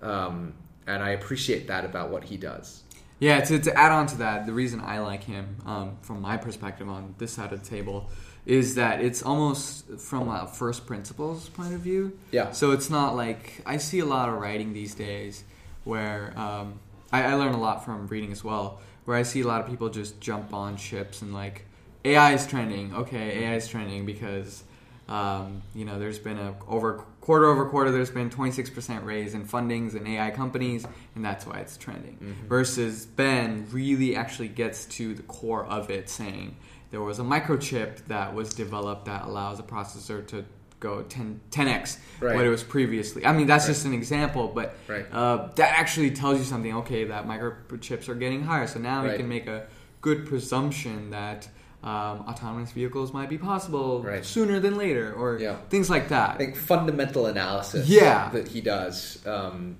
[0.01, 0.53] um,
[0.85, 2.82] and I appreciate that about what he does.
[3.23, 6.35] Yeah, to, to add on to that, the reason I like him, um, from my
[6.35, 8.09] perspective on this side of the table,
[8.45, 12.19] is that it's almost from a first principles point of view.
[12.31, 12.51] Yeah.
[12.51, 15.45] So it's not like I see a lot of writing these days
[15.85, 16.81] where um,
[17.13, 19.67] I, I learn a lot from reading as well, where I see a lot of
[19.67, 21.65] people just jump on ships and like
[22.03, 22.93] AI is trending.
[22.93, 24.65] Okay, AI is trending because
[25.09, 29.45] um, you know there's been a over quarter over quarter there's been 26% raise in
[29.45, 30.85] fundings in AI companies
[31.15, 32.17] and that's why it's trending.
[32.47, 36.55] Versus Ben really actually gets to the core of it, saying
[36.91, 40.45] there was a microchip that was developed that allows a processor to
[40.79, 42.35] go 10, 10x Right.
[42.35, 43.25] what it was previously.
[43.25, 43.73] I mean, that's Right.
[43.73, 45.05] just an example, but Right.
[45.13, 46.73] uh, that actually tells you something.
[46.77, 49.15] Okay, that microchips are getting higher, so now Right.
[49.17, 49.67] can make a
[50.01, 51.47] good presumption that
[51.83, 54.23] um, autonomous vehicles might be possible Right.
[54.25, 55.57] sooner than later, or Yeah.
[55.69, 56.31] things like that.
[56.31, 58.29] I think fundamental analysis Yeah.
[58.29, 59.75] that he does, um,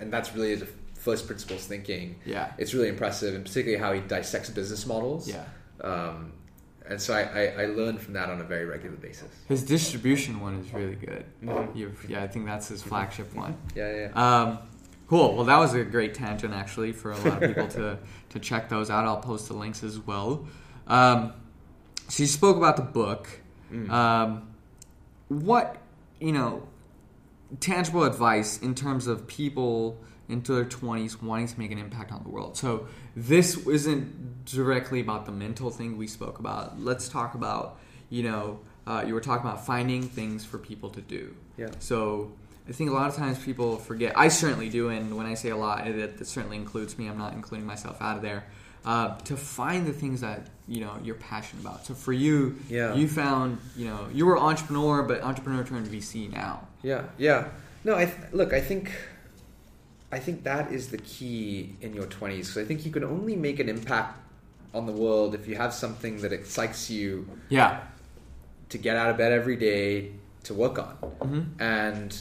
[0.00, 2.16] and that's really his first principles thinking.
[2.26, 2.52] Yeah.
[2.58, 5.28] it's really impressive, and particularly how he dissects business models.
[5.28, 5.44] Yeah.
[5.82, 6.32] um,
[6.90, 9.28] and so I, I, I learn from that on a very regular basis.
[9.46, 11.24] His distribution one is really good.
[11.44, 11.76] Mhm.
[11.76, 13.56] You've, yeah, I think that's his flagship one.
[13.76, 14.10] Yeah, yeah.
[14.42, 14.58] Um,
[15.06, 15.36] cool.
[15.36, 17.98] Well, that was a great tangent actually for a lot of people to
[18.30, 19.04] to check those out.
[19.04, 20.46] I'll post the links as well.
[20.88, 21.32] Um,
[22.08, 23.28] so you spoke about the book.
[23.72, 23.90] Mm.
[23.90, 24.48] Um,
[25.28, 25.76] what
[26.20, 26.66] you know,
[27.60, 29.98] tangible advice in terms of people
[30.28, 32.56] into their twenties wanting to make an impact on the world.
[32.56, 36.80] So this isn't directly about the mental thing we spoke about.
[36.80, 41.00] Let's talk about you know uh, you were talking about finding things for people to
[41.00, 41.36] do.
[41.58, 41.68] Yeah.
[41.78, 42.32] So
[42.68, 44.12] I think a lot of times people forget.
[44.16, 47.08] I certainly do, and when I say a lot, it, it certainly includes me.
[47.08, 48.44] I'm not including myself out of there.
[48.84, 51.84] Uh, to find the things that you know you're passionate about.
[51.86, 52.94] So for you, Yeah.
[52.94, 56.66] you found you know you were entrepreneur, but entrepreneur turned VC now.
[56.82, 57.48] Yeah, yeah.
[57.84, 58.52] No, I th- look.
[58.52, 58.92] I think,
[60.12, 62.48] I think that is the key in your twenties.
[62.48, 64.18] Because I think you can only make an impact
[64.74, 67.80] on the world if you have something that excites you Yeah.
[68.68, 70.12] to get out of bed every day
[70.44, 70.94] to work on.
[71.20, 72.14] hmm And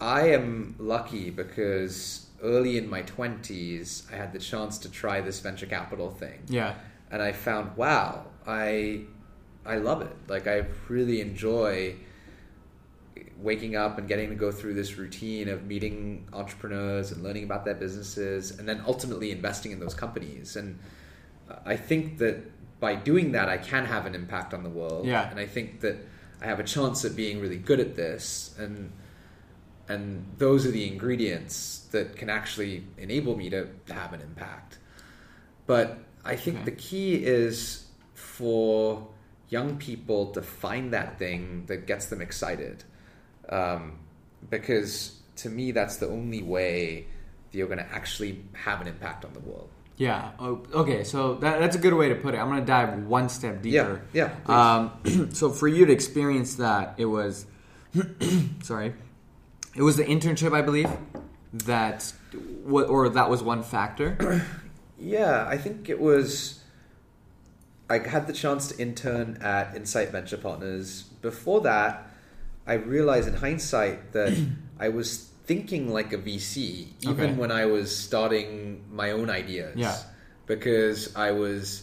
[0.00, 5.40] I am lucky because early in my twenties, I had the chance to try this
[5.40, 6.42] venture capital thing.
[6.48, 6.74] Yeah.
[7.10, 9.02] and I found wow, I
[9.64, 10.16] I love it.
[10.28, 11.96] Like I really enjoy
[13.38, 17.64] waking up and getting to go through this routine of meeting entrepreneurs and learning about
[17.64, 20.56] their businesses and then ultimately investing in those companies.
[20.56, 20.78] And
[21.64, 22.36] I think that
[22.80, 25.06] by doing that I can have an impact on the world.
[25.06, 25.28] Yeah.
[25.30, 25.96] And I think that
[26.40, 28.92] I have a chance at being really good at this and
[29.88, 34.78] and those are the ingredients that can actually enable me to have an impact.
[35.66, 36.64] But I think Okay.
[36.66, 39.06] the key is for
[39.48, 42.82] young people to find that thing that gets them excited.
[43.48, 43.98] Um,
[44.50, 47.06] because to me, that's the only way
[47.52, 49.68] that you're going to actually have an impact on the world.
[49.98, 50.32] Yeah.
[50.38, 51.04] Oh, okay.
[51.04, 52.38] So that, that's a good way to put it.
[52.38, 54.02] I'm going to dive one step deeper.
[54.12, 54.74] Yeah, yeah.
[54.74, 57.46] Um, so for you to experience that, it was
[58.62, 58.94] sorry,
[59.76, 60.90] it was the internship, I believe,
[61.52, 62.12] that
[62.64, 64.42] what or that was one factor.
[64.98, 66.58] Yeah, I think it was.
[67.90, 71.02] I had the chance to intern at Insight Venture Partners.
[71.20, 72.08] Before that,
[72.66, 74.32] I realized in hindsight that
[74.80, 77.32] I was thinking like a VC, even Okay.
[77.34, 79.76] when I was starting my own ideas.
[79.76, 79.94] Yeah.
[80.46, 81.82] Because I was,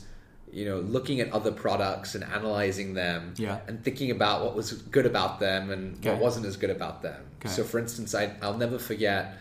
[0.53, 3.57] you know, looking at other products and analyzing them Yeah.
[3.67, 6.11] and thinking about what was good about them and Okay.
[6.11, 7.21] what wasn't as good about them.
[7.41, 7.49] Okay.
[7.49, 9.33] So, for instance, I, I'll never forget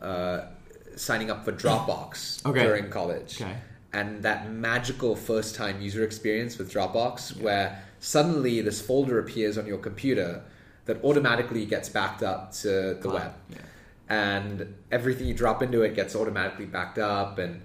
[0.00, 0.46] uh,
[0.96, 2.62] signing up for Dropbox Okay.
[2.62, 3.40] during college.
[3.42, 3.56] Okay.
[3.92, 9.66] And that magical first time user experience with Dropbox, where suddenly this folder appears on
[9.66, 10.42] your computer
[10.86, 13.32] that automatically gets backed up to the Cloud, web.
[13.50, 13.56] yeah.
[14.08, 17.62] And everything you drop into it gets automatically backed up, and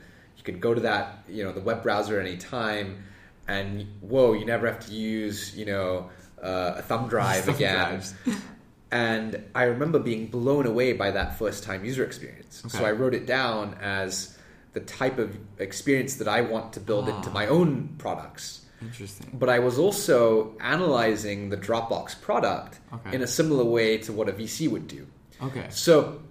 [0.52, 3.04] can go to that, you know, the web browser at any time.
[3.48, 6.10] And whoa, you never have to use, you know,
[6.42, 8.02] uh, a thumb drive Thumb again
[8.92, 12.64] and I remember being blown away by that first time user experience.
[12.68, 14.38] So I wrote it down as
[14.74, 17.34] the type of experience that I want to build into Ah.
[17.34, 18.66] my own products.
[18.82, 19.32] Interesting.
[19.34, 23.16] But I was also analyzing the Dropbox product Okay.
[23.16, 25.06] in a similar way to what a VC would do.
[25.44, 25.66] Okay.
[25.70, 26.22] So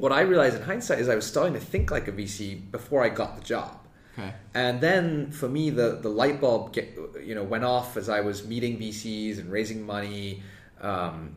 [0.00, 3.02] what I realized in hindsight is I was starting to think like a VC before
[3.04, 3.78] I got the job.
[4.18, 4.32] Okay.
[4.54, 8.20] And then for me, the, the light bulb get, you know went off as I
[8.20, 10.42] was meeting VCs and raising money
[10.80, 11.36] um,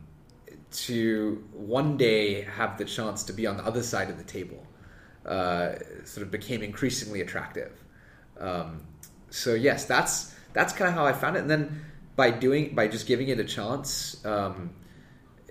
[0.71, 4.65] to one day have the chance to be on the other side of the table.
[5.25, 7.71] Uh, sort of became increasingly attractive.
[8.39, 8.81] Um,
[9.29, 11.39] so yes, that's that's kind of how I found it.
[11.39, 11.83] And then
[12.15, 14.71] by doing by just giving it a chance, um,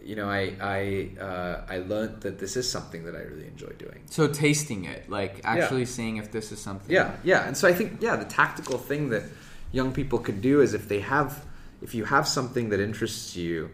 [0.02, 3.72] you know, I I uh, I learned that this is something that I really enjoy
[3.78, 4.02] doing.
[4.06, 6.90] So tasting it, like actually seeing if this is something.
[6.90, 7.46] Yeah, yeah.
[7.46, 9.24] And so I think yeah, the tactical thing that
[9.72, 11.44] young people could do is if they have
[11.82, 13.70] if you have something that interests you,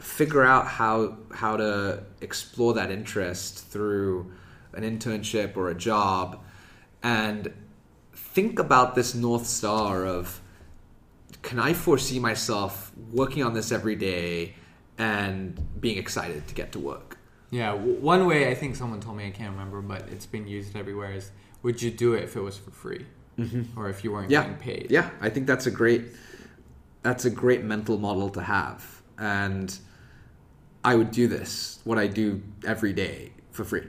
[0.00, 4.32] figure out how how to explore that interest through
[4.74, 6.42] an internship or a job
[7.02, 7.52] and
[8.14, 10.40] think about this north star of
[11.42, 14.54] can I foresee myself working on this every day
[14.98, 17.18] and being excited to get to work?
[17.50, 17.72] Yeah.
[17.72, 20.76] w- One way I think someone told me I can't remember, but it's been used
[20.76, 21.30] everywhere is
[21.62, 23.06] would you do it if it was for free,
[23.38, 23.78] mm-hmm.
[23.78, 24.42] or if you weren't yeah.
[24.42, 24.86] getting paid?
[24.90, 26.04] Yeah, I think that's a great
[27.02, 29.02] that's a great mental model to have.
[29.18, 29.76] And
[30.84, 33.86] I would do this, what I do every day for free.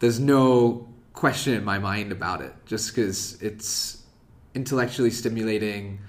[0.00, 4.02] There's no question in my mind about it, just because it's
[4.54, 6.00] intellectually stimulating.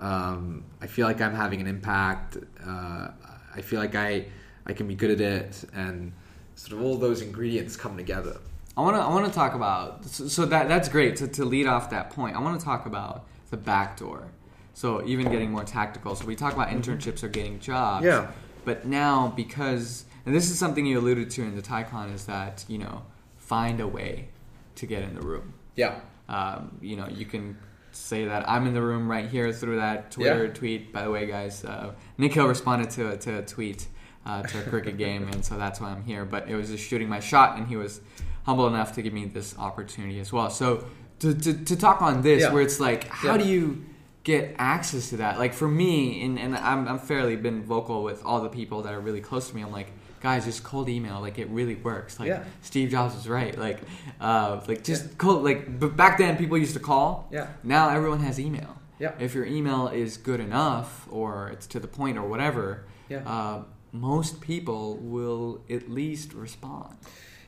[0.00, 2.36] Um, I feel like I'm having an impact.
[2.64, 3.08] Uh,
[3.54, 4.26] I feel like I
[4.66, 6.12] I can be good at it, and
[6.54, 8.38] sort of all those ingredients come together.
[8.76, 11.44] I want to I want to talk about so, so that that's great to, to
[11.44, 12.36] lead off that point.
[12.36, 14.28] I want to talk about the back door.
[14.74, 16.16] So even getting more tactical.
[16.16, 18.04] So we talk about internships or getting jobs.
[18.04, 18.32] Yeah.
[18.64, 22.64] But now because and this is something you alluded to in the TyCon is that
[22.66, 23.02] you know
[23.36, 24.28] find a way
[24.76, 25.54] to get in the room.
[25.76, 26.00] Yeah.
[26.28, 27.56] Um, you know you can
[27.94, 30.52] say that I'm in the room right here through that Twitter Yeah.
[30.52, 30.92] tweet.
[30.92, 33.86] By the way, guys, uh, Nikhil responded to a, to a tweet
[34.26, 36.24] uh, to a cricket game, and so that's why I'm here.
[36.24, 38.00] But it was just shooting my shot, and he was
[38.44, 40.50] humble enough to give me this opportunity as well.
[40.50, 40.86] So
[41.20, 42.52] to, to, to talk on this, Yeah.
[42.52, 43.38] where it's like, how Yeah.
[43.42, 43.84] do you
[44.24, 45.38] get access to that?
[45.38, 48.92] Like for me, and, and I'm, I'm fairly been vocal with all the people that
[48.92, 49.62] are really close to me.
[49.62, 49.90] I'm like,
[50.24, 51.20] guys, just cold email.
[51.20, 52.18] Like it really works.
[52.18, 52.44] Like Yeah.
[52.62, 53.56] Steve Jobs was right.
[53.58, 53.78] Like,
[54.20, 55.10] uh, like just Yeah.
[55.18, 55.44] cold.
[55.44, 57.28] Like, but back then people used to call.
[57.30, 57.48] Yeah.
[57.62, 58.72] Now everyone has email.
[58.98, 59.12] Yeah.
[59.20, 63.22] If your email is good enough, or it's to the point, or whatever, Yeah.
[63.34, 66.94] uh, most people will at least respond.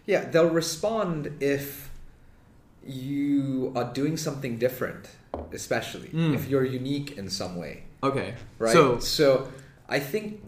[0.04, 1.88] Yeah, they'll respond if
[2.84, 5.08] you are doing something different,
[5.52, 6.34] especially Mm.
[6.34, 8.34] if you're unique in some way, Okay.
[8.58, 8.72] right?
[8.72, 9.48] So so
[9.88, 10.40] I think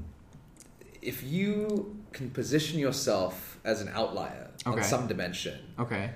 [1.00, 6.10] if you can position yourself as an outlier on some dimension, okay.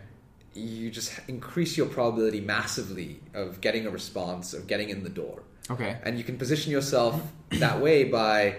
[0.55, 5.37] you just increase your probability massively of getting a response, of getting in the door.
[5.71, 5.93] Okay.
[6.05, 7.15] And you can position yourself
[7.65, 8.57] that way by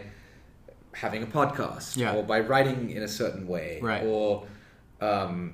[0.93, 2.15] having a podcast Yeah.
[2.15, 4.03] or by writing in a certain way Right.
[4.05, 4.47] or
[5.01, 5.53] um,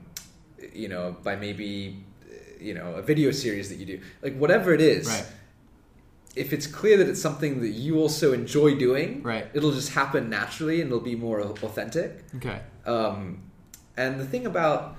[0.73, 2.04] you know by maybe
[2.67, 5.25] you know a video series that you do like whatever it is Right.
[6.39, 9.45] If it's clear that it's something that you also enjoy doing Right.
[9.54, 12.60] it'll just happen naturally and it'll be more authentic Okay.
[12.86, 13.17] um,
[13.97, 14.95] and the thing about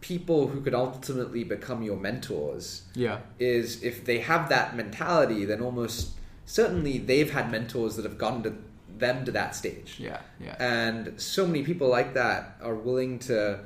[0.00, 3.18] people who could ultimately become your mentors Yeah.
[3.38, 6.10] is if they have that mentality, then almost
[6.44, 8.52] certainly they've had mentors that have gotten to
[8.98, 9.96] them to that stage.
[9.98, 10.20] Yeah.
[10.40, 10.54] Yeah.
[10.60, 13.60] And so many people like that are willing to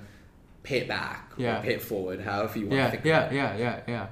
[0.63, 1.59] pay it back Yeah.
[1.59, 3.37] or pay it forward, however you want yeah, to think yeah, about it.
[3.37, 4.07] yeah, yeah, yeah.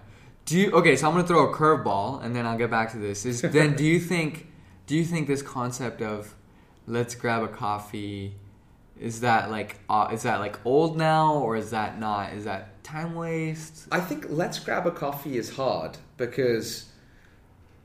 [0.48, 0.96] Do you okay?
[0.96, 3.26] So I'm gonna throw a curveball, and then I'll get back to this.
[3.26, 4.46] Is then do you think
[4.86, 6.34] do you think this concept of
[6.86, 8.34] let's grab a coffee
[8.98, 12.32] is that like uh, is that like old now or is that not?
[12.32, 13.88] Is that time waste?
[13.92, 16.86] I think let's grab a coffee is hard because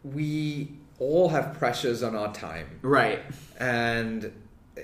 [0.05, 2.79] we all have pressures on our time.
[2.81, 3.19] Right.
[3.59, 4.31] And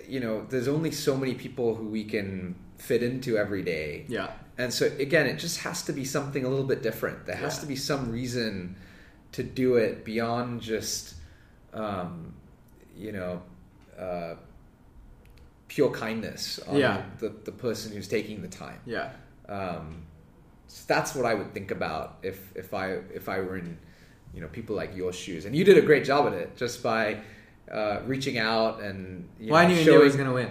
[0.05, 4.05] you know, there's only so many people who we can fit into every day.
[4.07, 4.31] Yeah.
[4.57, 7.25] And so again, it just has to be something a little bit different.
[7.25, 7.61] There has Yeah.
[7.61, 8.75] to be some reason
[9.33, 11.15] to do it beyond just,
[11.73, 12.33] um,
[12.97, 13.41] you know,
[13.97, 14.35] uh,
[15.67, 17.03] pure kindness on Yeah.
[17.19, 18.79] the, the person who's taking the time.
[18.85, 19.11] Yeah.
[19.47, 20.03] Um,
[20.67, 23.77] so that's what I would think about if if I if I were in,
[24.33, 25.45] you know, people like your shoes.
[25.45, 27.21] And you did a great job at it just by
[27.71, 30.49] uh, reaching out and you Well, I know, knew, showing, was gonna win.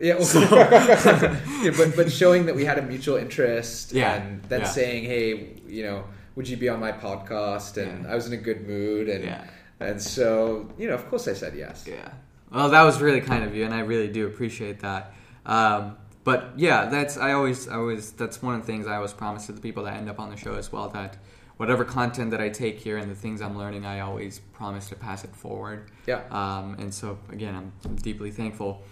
[0.00, 0.24] Yeah, well,
[1.62, 4.66] yeah, but but showing that we had a mutual interest, Yeah, and then yeah.
[4.66, 6.04] saying, hey, you know,
[6.36, 7.76] would you be on my podcast?
[7.76, 8.12] And Yeah.
[8.12, 9.44] I was in a good mood, and Yeah.
[9.78, 11.84] and so you know, of course, I said yes.
[11.86, 12.08] Yeah.
[12.52, 15.12] Well, that was really kind of you, and I really do appreciate that.
[15.46, 19.12] Um, but yeah, that's I always I always that's one of the things I always
[19.12, 21.16] promise to the people that end up on the show as well that
[21.56, 24.96] whatever content that I take here and the things I'm learning, I always promise to
[24.96, 25.90] pass it forward.
[26.06, 26.22] Yeah.
[26.30, 28.82] Um, and so again, I'm deeply thankful.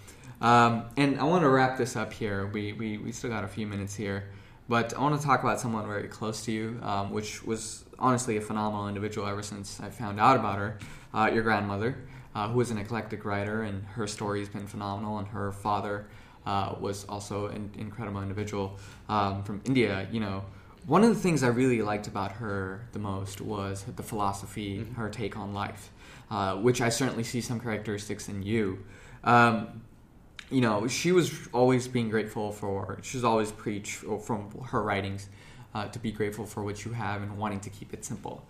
[0.41, 2.47] Um, and I want to wrap this up here.
[2.47, 4.29] We, we we still got a few minutes here,
[4.69, 8.37] but I want to talk about someone very close to you, um, which was honestly
[8.37, 10.79] a phenomenal individual ever since I found out about her.
[11.13, 11.97] Uh, your grandmother,
[12.35, 16.05] uh, who was an eclectic writer, and her story has been phenomenal, and her father
[16.45, 18.79] uh, was also an incredible individual
[19.09, 20.07] um, from India.
[20.11, 20.45] You know,
[20.85, 24.93] one of the things I really liked about her the most was the philosophy, mm-hmm.
[24.95, 25.91] her take on life,
[26.31, 28.85] uh, which I certainly see some characteristics in you.
[29.23, 29.81] Um,
[30.49, 32.99] you know, she was always being grateful for.
[33.01, 35.29] She's always preached from her writings
[35.75, 38.45] uh, to be grateful for what you have and wanting to keep it simple.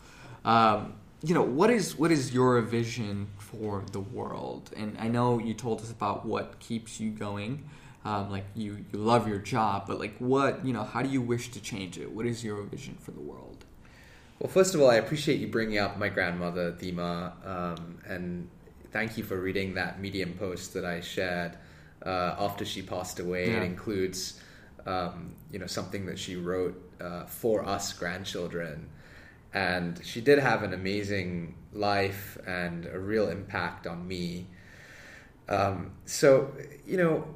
[0.46, 4.72] Um, you know, what is what is your vision for the world?
[4.78, 7.66] And I know you told us about what keeps you going
[8.06, 11.22] um, like you you love your job, but like what you know, how do you
[11.22, 12.12] wish to change it?
[12.12, 13.66] What is your vision for the world?
[14.40, 18.50] Well, first of all, I appreciate you bringing up my grandmother, Dima, um, and
[18.92, 21.58] thank you for reading that Medium post that I shared
[22.06, 23.50] uh, after she passed away.
[23.50, 23.58] Yeah.
[23.58, 24.40] It includes,
[24.86, 28.90] um, you know, something that she wrote uh, for us grandchildren,
[29.54, 34.48] and she did have an amazing life and a real impact on me.
[35.48, 36.54] Um, so,
[36.86, 37.28] you know,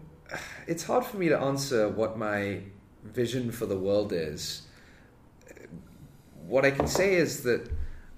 [0.67, 2.61] it's hard for me to answer what my
[3.03, 4.67] vision for the world is.
[6.45, 7.69] What I can say is that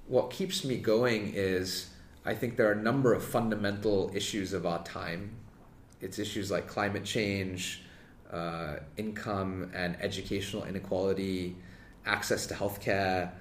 [0.08, 1.90] what keeps me going is
[2.26, 5.36] I think there are a number of fundamental issues of our time.
[6.02, 7.84] It's issues like climate change,
[8.32, 11.56] uh, income and educational inequality,
[12.06, 13.32] access to healthcare.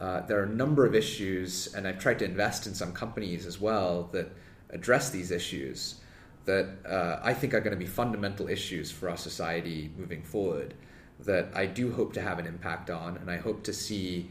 [0.00, 3.46] Uh, there are a number of issues, and I've tried to invest in some companies
[3.46, 4.30] as well that
[4.70, 5.96] address these issues
[6.44, 10.74] that uh, I think are going to be fundamental issues for our society moving forward
[11.20, 14.30] that I do hope to have an impact on, and I hope to see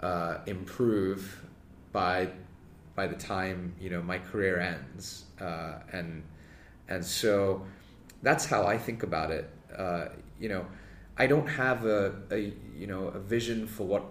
[0.00, 1.44] uh, improve
[1.92, 2.30] by
[2.94, 6.22] by the time you know my career ends, uh, and
[6.88, 7.64] and so
[8.22, 9.50] that's how I think about it.
[9.76, 10.06] Uh,
[10.40, 10.66] you know,
[11.16, 14.04] I don't have a, a you know a vision for what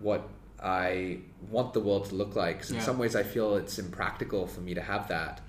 [0.00, 0.28] what
[0.62, 1.18] I
[1.50, 2.64] want the world to look like.
[2.64, 5.40] So in some ways, I feel it's impractical for me to have that.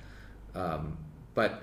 [0.53, 0.97] Um,
[1.33, 1.61] but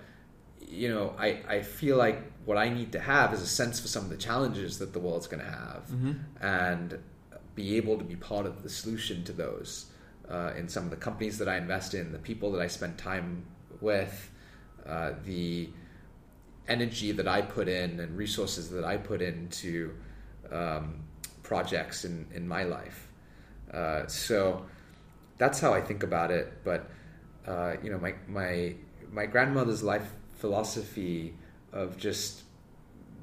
[0.66, 3.88] you know, I, I feel like what I need to have is a sense for
[3.88, 6.12] some of the challenges that the world's going to have, mm-hmm.
[6.40, 6.98] and
[7.54, 9.86] be able to be part of the solution to those
[10.28, 12.98] uh, in some of the companies that I invest in, the people that I spend
[12.98, 13.44] time
[13.80, 14.30] with,
[14.88, 15.68] uh, the
[16.68, 19.94] energy that I put in and resources that I put into
[20.50, 21.00] um,
[21.42, 23.08] projects in, in my life.
[23.72, 24.64] Uh, so
[25.38, 26.52] that's how I think about it.
[26.64, 26.90] But
[27.46, 28.74] uh, you know, my my
[29.12, 31.34] my grandmother's life philosophy
[31.72, 32.42] of just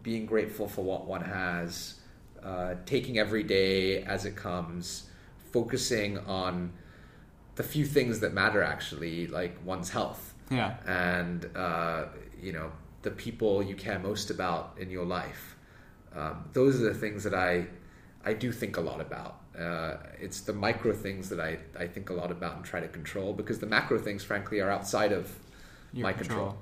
[0.04, 2.00] being grateful for what one has,
[2.44, 5.10] uh, taking every day as it comes,
[5.52, 6.74] focusing on
[7.56, 10.31] the few things that matter actually, like one's health.
[10.52, 10.76] Yeah.
[10.86, 12.06] And, uh,
[12.42, 12.72] you know,
[13.02, 15.56] the people you care most about in your life.
[16.16, 17.68] Um, those are the things that I,
[18.26, 19.38] I do think a lot about.
[19.58, 22.88] Uh, it's the micro things that I, I think a lot about and try to
[22.88, 25.34] control because the macro things, frankly, are outside of
[25.94, 26.40] your my control.
[26.40, 26.58] control.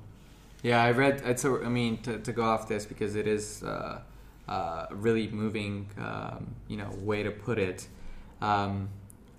[0.62, 1.22] Yeah, I read.
[1.26, 4.02] It's a, I mean, to, to go off this because it is uh,
[4.48, 7.88] uh, really moving, um, you know, way to put it.
[8.42, 8.90] Um,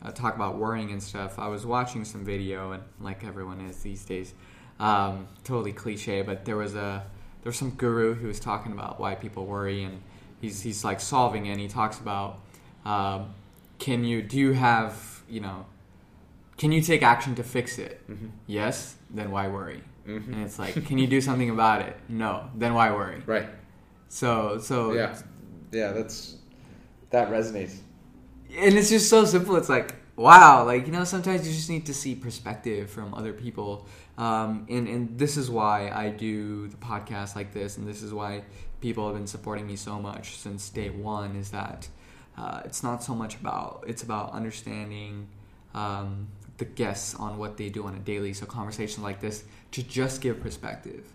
[0.03, 1.39] uh, talk about worrying and stuff.
[1.39, 4.35] I was watching some video, and like everyone is these days,
[4.79, 6.23] um, totally cliche.
[6.23, 7.05] But there was a
[7.43, 10.01] there was some guru who was talking about why people worry, and
[10.41, 11.53] he's he's like solving it.
[11.53, 12.41] and He talks about
[12.85, 13.35] um,
[13.79, 15.67] can you do you have you know
[16.61, 18.07] can you take action to fix it?
[18.07, 18.27] Mm-hmm.
[18.47, 19.83] Yes, then why worry?
[20.07, 20.35] Mm-hmm.
[20.35, 21.97] And it's like, can you do something about it?
[22.07, 23.23] No, then why worry?
[23.25, 23.49] Right.
[24.11, 25.17] So, so yeah,
[25.73, 26.37] yeah, that's
[27.09, 27.79] that resonates.
[28.59, 29.57] And it's just so simple.
[29.57, 33.33] It's like, wow, like you know, sometimes you just need to see perspective from other
[33.33, 33.87] people.
[34.19, 38.13] Um, and and this is why I do the podcast like this, and this is
[38.13, 38.43] why
[38.81, 41.37] people have been supporting me so much since day one.
[41.37, 41.89] Is that
[42.37, 45.29] uh, it's not so much about it's about understanding.
[45.75, 46.29] Um,
[46.61, 48.33] the guests on what they do on a daily.
[48.33, 51.11] So conversations like this to just give perspective.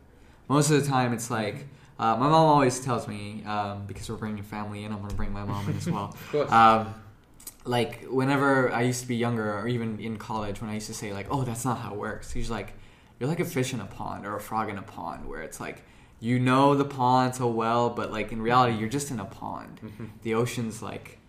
[0.49, 1.67] Most of the time, it's like
[1.97, 4.91] uh, my mom always tells me um, because we're bringing family in.
[4.91, 6.17] I'm gonna bring my mom in as well.
[7.66, 10.93] like whenever I used to be younger, or even in college, when I used to
[10.93, 12.74] say like, "Oh, that's not how it works," she's like,
[13.20, 15.59] "You're like a fish in a pond or a frog in a pond," where it's
[15.59, 15.84] like
[16.20, 19.80] you know the pond so well, but like in reality, you're just in a pond.
[19.84, 20.05] Mm-hmm.
[20.22, 21.20] The ocean's like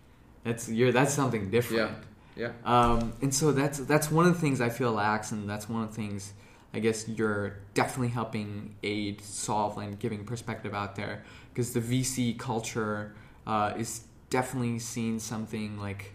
[0.43, 1.91] that's you're that's something different.
[1.91, 1.95] Yeah.
[2.37, 2.51] Yeah.
[2.65, 5.83] Um, and so that's that's one of the things I feel lacks, and that's one
[5.83, 6.33] of the things
[6.73, 12.37] I guess you're definitely helping aid solve and giving perspective out there because the VC
[12.37, 13.15] culture
[13.47, 16.13] uh, is definitely seeing something like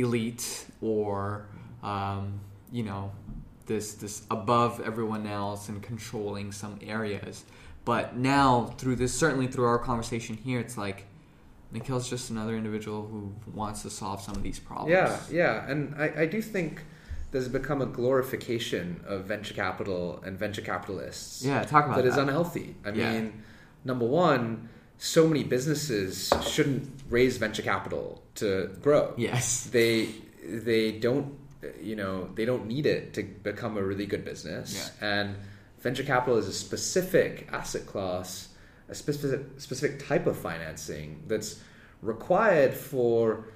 [0.00, 1.46] elite or
[1.82, 2.40] um,
[2.72, 3.12] you know
[3.66, 7.44] this this above everyone else and controlling some areas.
[7.84, 11.06] But now through this, certainly through our conversation here, it's like
[11.72, 14.90] Nikhil's just another individual who wants to solve some of these problems.
[14.92, 16.82] Yeah, yeah, and I, I do think
[17.30, 21.44] there's become a glorification of venture capital and venture capitalists.
[21.44, 22.08] Yeah, talk about that that.
[22.12, 22.74] is unhealthy.
[22.84, 23.12] I Yeah.
[23.12, 23.42] mean,
[23.84, 24.68] number one,
[24.98, 29.14] so many businesses shouldn't raise venture capital to grow.
[29.16, 29.64] Yes.
[29.64, 30.08] They
[30.44, 31.38] they don't
[31.80, 34.92] you know they don't need it to become a really good business.
[35.00, 35.36] And
[35.80, 38.48] venture capital is a specific asset class,
[38.88, 41.60] a specific specific type of financing that's
[42.02, 43.46] required for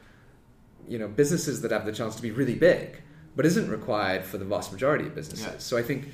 [0.88, 3.00] you know businesses that have the chance to be really big,
[3.36, 5.46] but isn't required for the vast majority of businesses.
[5.46, 5.58] Yeah.
[5.58, 6.08] So I think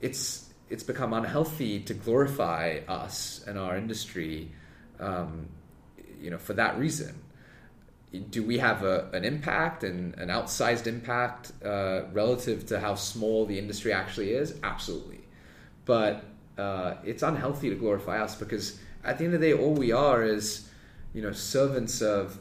[0.00, 4.50] it's it's become unhealthy to glorify us and our industry,
[5.00, 5.48] um,
[6.20, 7.14] you know, for that reason.
[8.30, 13.44] Do we have a, an impact and an outsized impact uh, relative to how small
[13.44, 14.54] the industry actually is?
[14.62, 15.20] Absolutely,
[15.84, 16.24] but
[16.56, 19.92] uh, it's unhealthy to glorify us because at the end of the day, all we
[19.92, 20.68] are is,
[21.12, 22.38] you know, servants of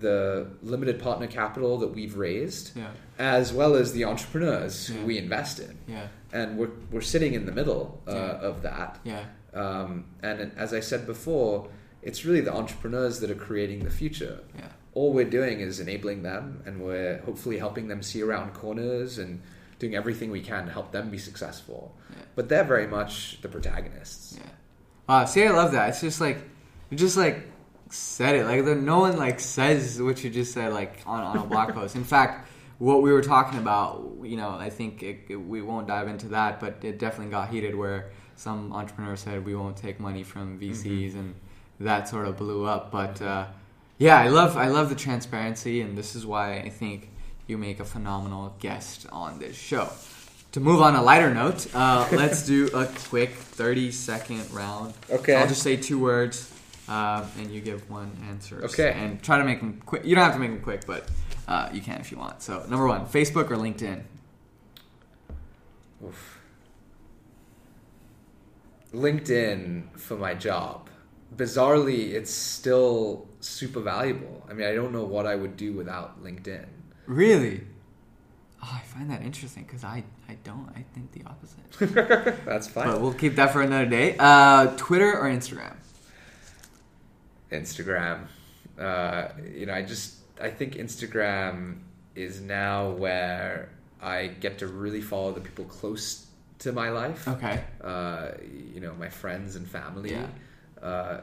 [0.00, 2.90] the limited partner capital that we've raised, Yeah.
[3.16, 4.96] as well as the entrepreneurs Yeah.
[4.96, 6.08] who we invest in Yeah.
[6.32, 8.98] and we're, we're sitting in the middle uh, of that.
[9.04, 9.22] Yeah.
[9.54, 11.68] Um, and as I said before,
[12.04, 14.40] it's really the entrepreneurs that are creating the future.
[14.56, 14.68] Yeah.
[14.92, 19.42] All we're doing is enabling them, and we're hopefully helping them see around corners and
[19.78, 21.96] doing everything we can to help them be successful.
[22.10, 22.22] Yeah.
[22.36, 24.38] But they're very much the protagonists.
[24.38, 24.50] Yeah.
[25.08, 25.24] Wow.
[25.24, 25.88] See, I love that.
[25.88, 26.38] It's just like
[26.90, 27.40] you just like
[27.90, 28.44] said it.
[28.44, 31.96] Like no one like says what you just said like on, on a blog post.
[31.96, 32.48] In fact,
[32.78, 36.28] what we were talking about, you know, I think it, it- we won't dive into
[36.28, 40.58] that, but it definitely got heated where some entrepreneur said we won't take money from
[40.58, 41.18] VCs, mm-hmm.
[41.18, 41.34] and
[41.80, 42.90] that sort of blew up.
[42.90, 43.46] But uh,
[43.98, 47.10] yeah, I love I love the transparency, and this is why I think
[47.46, 49.88] you make a phenomenal guest on this show.
[50.52, 54.94] To move on a lighter note, uh, let's do a quick 30 second round.
[55.10, 55.34] Okay.
[55.34, 56.52] I'll just say two words,
[56.88, 58.62] uh, and you give one answer.
[58.64, 58.92] Okay.
[58.92, 60.04] And try to make them quick.
[60.04, 61.08] You don't have to make them quick, but
[61.48, 62.42] uh, you can if you want.
[62.42, 64.02] So, number one, Facebook or LinkedIn?
[66.04, 66.40] Oof.
[68.92, 70.88] LinkedIn for my job.
[71.36, 74.46] Bizarrely, it's still super valuable.
[74.48, 76.66] I mean, I don't know what I would do without LinkedIn.
[77.06, 77.66] Really?
[78.62, 80.70] Oh, I find that interesting because I, I don't.
[80.74, 82.44] I think the opposite.
[82.46, 82.86] That's fine.
[82.86, 84.16] but we'll keep that for another day.
[84.18, 85.74] Uh, Twitter or Instagram?
[87.52, 88.26] Instagram.
[88.78, 91.78] Uh, you know, I just I think Instagram
[92.14, 93.70] is now where
[94.00, 96.26] I get to really follow the people close
[96.60, 97.26] to my life.
[97.28, 97.62] Okay.
[97.80, 98.28] Uh,
[98.72, 100.12] you know, my friends and family.
[100.12, 100.26] Yeah.
[100.84, 101.20] Uh,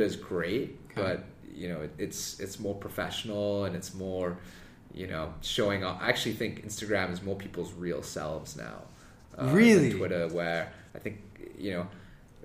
[0.00, 1.00] is great, Okay.
[1.02, 4.36] but you know, it, it's it's more professional and it's more,
[4.92, 6.02] you know, showing off.
[6.02, 8.82] I actually think Instagram is more people's real selves now.
[9.38, 9.92] uh, than Really?
[9.92, 11.16] Twitter, where I think
[11.58, 11.86] you know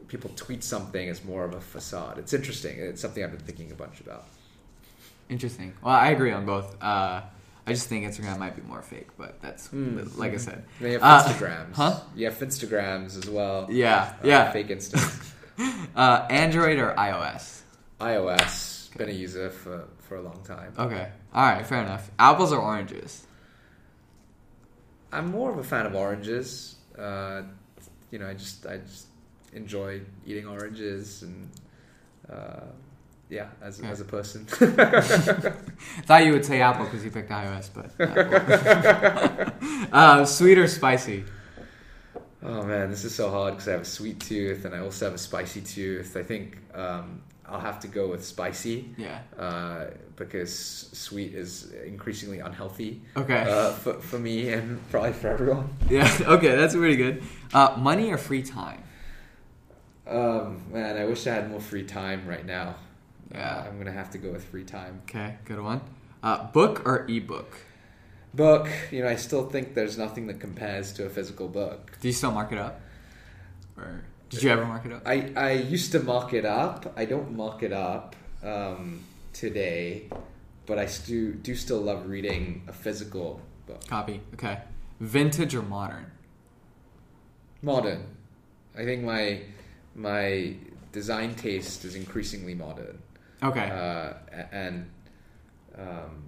[0.08, 2.18] people tweet something as more of a facade.
[2.20, 2.78] It's interesting.
[2.78, 4.26] It's something I've been thinking a bunch about.
[5.30, 5.74] Interesting.
[5.84, 6.76] Well, I agree on both.
[6.84, 7.22] Uh,
[7.66, 10.18] I just think Instagram might be more fake, but that's Mm.
[10.18, 10.64] like I said.
[10.82, 11.74] They have Uh, Instagrams.
[11.82, 12.00] huh?
[12.16, 13.68] You have Instagrams as well.
[13.72, 14.52] Yeah, Uh, yeah.
[14.52, 15.00] Fake Insta.
[15.96, 17.62] Uh, Android or iOS?
[18.00, 18.96] iOS.
[18.98, 20.74] Been a user for, for a long time.
[20.78, 21.10] Okay.
[21.34, 21.66] All right.
[21.66, 22.10] Fair enough.
[22.18, 23.26] Apples or oranges?
[25.12, 26.76] I'm more of a fan of oranges.
[26.98, 27.44] Uh,
[28.12, 29.08] you know, I just I just
[29.54, 31.50] enjoy eating oranges and
[32.32, 32.62] uh,
[33.30, 33.90] yeah, as Yeah.
[33.92, 34.46] as a person.
[36.06, 39.88] Thought you would say apple because you picked iOS, but apple.
[39.92, 41.26] uh, sweet or spicy?
[42.44, 45.06] Oh man, this is so hard because I have a sweet tooth and I also
[45.06, 46.16] have a spicy tooth.
[46.18, 48.90] I think um, I'll have to go with spicy.
[48.98, 49.20] Yeah.
[49.38, 49.86] Uh,
[50.16, 50.56] because
[50.94, 53.42] sweet is increasingly unhealthy Okay.
[53.50, 55.70] uh, for, for me and probably for everyone.
[55.90, 56.08] yeah.
[56.28, 56.56] Okay.
[56.56, 57.24] That's really good.
[57.54, 58.84] Uh, money or free time?
[60.08, 62.76] Um, man, I wish I had more free time right now.
[63.34, 63.66] Yeah.
[63.68, 65.02] I'm gonna have to go with free time.
[65.10, 65.38] Okay.
[65.46, 65.82] Good one.
[66.22, 67.56] Uh, book or ebook?
[68.34, 71.98] Book, you know, I still think there's nothing that compares to a physical book.
[72.00, 72.80] Do you still mark it up?
[73.78, 75.02] Or did you ever mark it up?
[75.06, 76.94] I, I used to mark it up.
[76.96, 79.04] I don't mark it up um,
[79.34, 80.10] today,
[80.66, 83.86] but I stu- do still love reading a physical book.
[83.88, 84.22] Copy.
[84.36, 84.60] Okay.
[85.02, 86.06] Vintage or modern?
[87.62, 88.06] Modern.
[88.78, 89.42] I think my
[89.94, 90.56] my
[90.94, 93.02] design taste is increasingly modern.
[93.44, 93.70] Okay.
[93.70, 94.14] Uh,
[94.52, 94.90] and
[95.78, 96.24] um,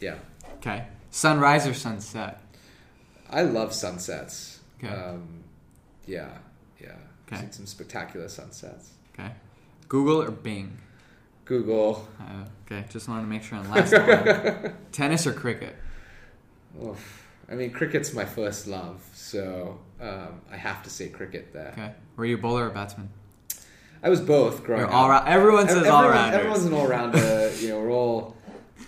[0.00, 0.16] yeah,
[0.56, 0.86] Okay.
[1.10, 2.40] Sunrise or sunset?
[3.30, 4.60] I love sunsets.
[4.82, 4.92] Okay.
[4.92, 5.44] Um,
[6.06, 6.28] yeah,
[6.80, 6.92] yeah.
[7.26, 7.40] Okay.
[7.40, 8.90] Seen some spectacular sunsets.
[9.14, 9.32] Okay.
[9.88, 10.78] Google or Bing?
[11.44, 12.06] Google.
[12.20, 14.74] Uh, okay, just wanted to make sure on last one.
[14.92, 15.76] Tennis or cricket?
[16.82, 17.26] Oof.
[17.48, 21.68] I mean, cricket's my first love, so um, I have to say cricket there.
[21.72, 21.92] Okay.
[22.16, 23.08] Were you a bowler or batsman?
[24.02, 24.94] I was both growing You're up.
[24.94, 25.28] all round.
[25.28, 26.38] Everyone says all rounders.
[26.38, 27.52] Everyone's an all rounder.
[27.60, 28.36] you know, we're all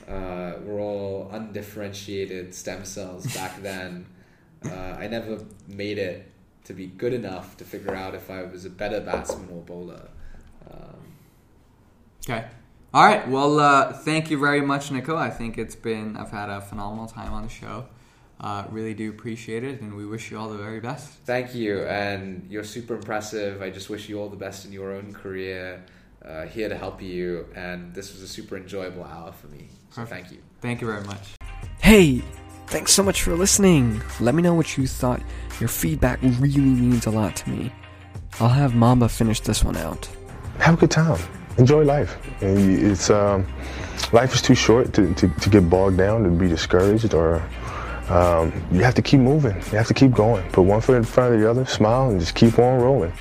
[0.08, 4.06] uh, we're all undifferentiated stem cells back then.
[4.64, 6.30] Uh, I never made it
[6.64, 10.08] to be good enough to figure out if I was a better batsman or bowler.
[10.70, 11.14] Um,
[12.28, 12.44] Okay.
[12.92, 13.26] All right.
[13.28, 15.16] Well, uh, thank you very much, Nikhil.
[15.16, 17.86] I think it's been, I've had a phenomenal time on the show.
[18.40, 21.08] Uh, really do appreciate it, and we wish you all the very best.
[21.24, 23.62] thank you, and you're super impressive.
[23.62, 25.84] I just wish you all the best in your own career.
[26.24, 29.68] Uh, here to help you, and this was a super enjoyable hour for me.
[29.98, 30.28] So Perfect.
[30.28, 30.42] thank you.
[30.60, 31.34] Thank you very much.
[31.80, 32.22] Hey,
[32.68, 34.00] thanks so much for listening.
[34.20, 35.20] Let me know what you thought.
[35.58, 37.72] Your feedback really means a lot to me.
[38.38, 40.08] I'll have Mamba finish this one out.
[40.60, 41.20] have a good time.
[41.56, 42.16] Enjoy life.
[42.40, 43.44] It's um,
[44.12, 47.42] life is too short to, to, to get bogged down and be discouraged or
[48.08, 49.56] um, you have to keep moving.
[49.56, 50.48] You have to keep going.
[50.52, 53.12] Put one foot in front of the other, smile, and just keep on rolling.